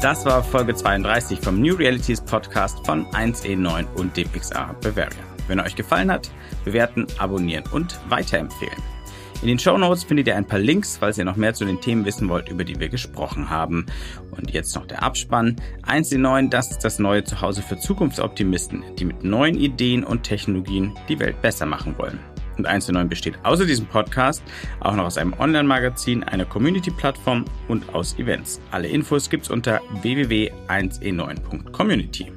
Das 0.00 0.24
war 0.24 0.44
Folge 0.44 0.76
32 0.76 1.40
vom 1.40 1.60
New 1.60 1.74
Realities 1.74 2.20
Podcast 2.20 2.86
von 2.86 3.04
1E9 3.06 3.84
und 3.96 4.16
dem 4.16 4.30
XR 4.30 4.76
Bavaria. 4.80 5.10
Wenn 5.48 5.58
er 5.58 5.64
euch 5.64 5.74
gefallen 5.74 6.12
hat, 6.12 6.30
bewerten, 6.64 7.08
abonnieren 7.18 7.64
und 7.72 7.98
weiterempfehlen. 8.08 8.80
In 9.42 9.48
den 9.48 9.58
Show 9.58 9.76
Notes 9.76 10.04
findet 10.04 10.28
ihr 10.28 10.36
ein 10.36 10.46
paar 10.46 10.60
Links, 10.60 10.98
falls 10.98 11.18
ihr 11.18 11.24
noch 11.24 11.34
mehr 11.34 11.52
zu 11.52 11.64
den 11.64 11.80
Themen 11.80 12.04
wissen 12.04 12.28
wollt, 12.28 12.48
über 12.48 12.62
die 12.62 12.78
wir 12.78 12.90
gesprochen 12.90 13.50
haben. 13.50 13.86
Und 14.30 14.52
jetzt 14.52 14.76
noch 14.76 14.86
der 14.86 15.02
Abspann. 15.02 15.56
1E9, 15.84 16.48
das 16.48 16.70
ist 16.70 16.84
das 16.84 17.00
neue 17.00 17.24
Zuhause 17.24 17.62
für 17.62 17.76
Zukunftsoptimisten, 17.76 18.84
die 19.00 19.04
mit 19.04 19.24
neuen 19.24 19.56
Ideen 19.56 20.04
und 20.04 20.22
Technologien 20.22 20.96
die 21.08 21.18
Welt 21.18 21.42
besser 21.42 21.66
machen 21.66 21.98
wollen 21.98 22.20
und 22.58 22.66
1 22.66 22.86
zu 22.86 22.92
9 22.92 23.08
besteht 23.08 23.34
außer 23.44 23.64
diesem 23.64 23.86
Podcast 23.86 24.42
auch 24.80 24.94
noch 24.94 25.04
aus 25.04 25.16
einem 25.16 25.32
Online-Magazin, 25.38 26.24
einer 26.24 26.44
Community-Plattform 26.44 27.44
und 27.68 27.94
aus 27.94 28.18
Events. 28.18 28.60
Alle 28.70 28.88
Infos 28.88 29.30
gibt's 29.30 29.48
unter 29.50 29.80
www.1e9.community. 30.02 32.32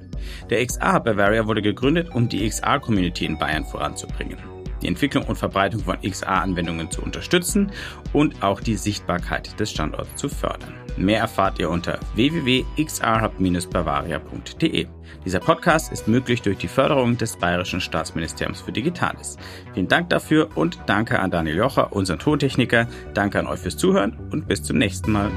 Der 0.49 0.65
XR 0.65 0.99
Bavaria 0.99 1.47
wurde 1.47 1.61
gegründet, 1.61 2.09
um 2.13 2.27
die 2.29 2.47
XR-Community 2.47 3.25
in 3.25 3.37
Bayern 3.37 3.65
voranzubringen 3.65 4.50
die 4.81 4.87
Entwicklung 4.87 5.25
und 5.25 5.37
Verbreitung 5.37 5.83
von 5.83 5.97
XR-Anwendungen 6.01 6.89
zu 6.91 7.01
unterstützen 7.01 7.71
und 8.13 8.41
auch 8.43 8.61
die 8.61 8.75
Sichtbarkeit 8.75 9.59
des 9.59 9.71
Standorts 9.71 10.15
zu 10.15 10.29
fördern. 10.29 10.73
Mehr 10.97 11.19
erfahrt 11.19 11.59
ihr 11.59 11.69
unter 11.69 11.99
www.xrhub-bavaria.de. 12.15 14.87
Dieser 15.25 15.39
Podcast 15.39 15.91
ist 15.91 16.07
möglich 16.07 16.41
durch 16.41 16.57
die 16.57 16.67
Förderung 16.67 17.17
des 17.17 17.37
Bayerischen 17.37 17.81
Staatsministeriums 17.81 18.61
für 18.61 18.71
Digitales. 18.71 19.37
Vielen 19.73 19.87
Dank 19.87 20.09
dafür 20.09 20.49
und 20.55 20.79
danke 20.87 21.19
an 21.19 21.29
Daniel 21.31 21.57
Jocher, 21.57 21.93
unseren 21.93 22.19
Tontechniker. 22.19 22.87
Danke 23.13 23.39
an 23.39 23.47
euch 23.47 23.59
fürs 23.59 23.77
Zuhören 23.77 24.17
und 24.31 24.47
bis 24.47 24.63
zum 24.63 24.77
nächsten 24.77 25.11
Mal. 25.11 25.31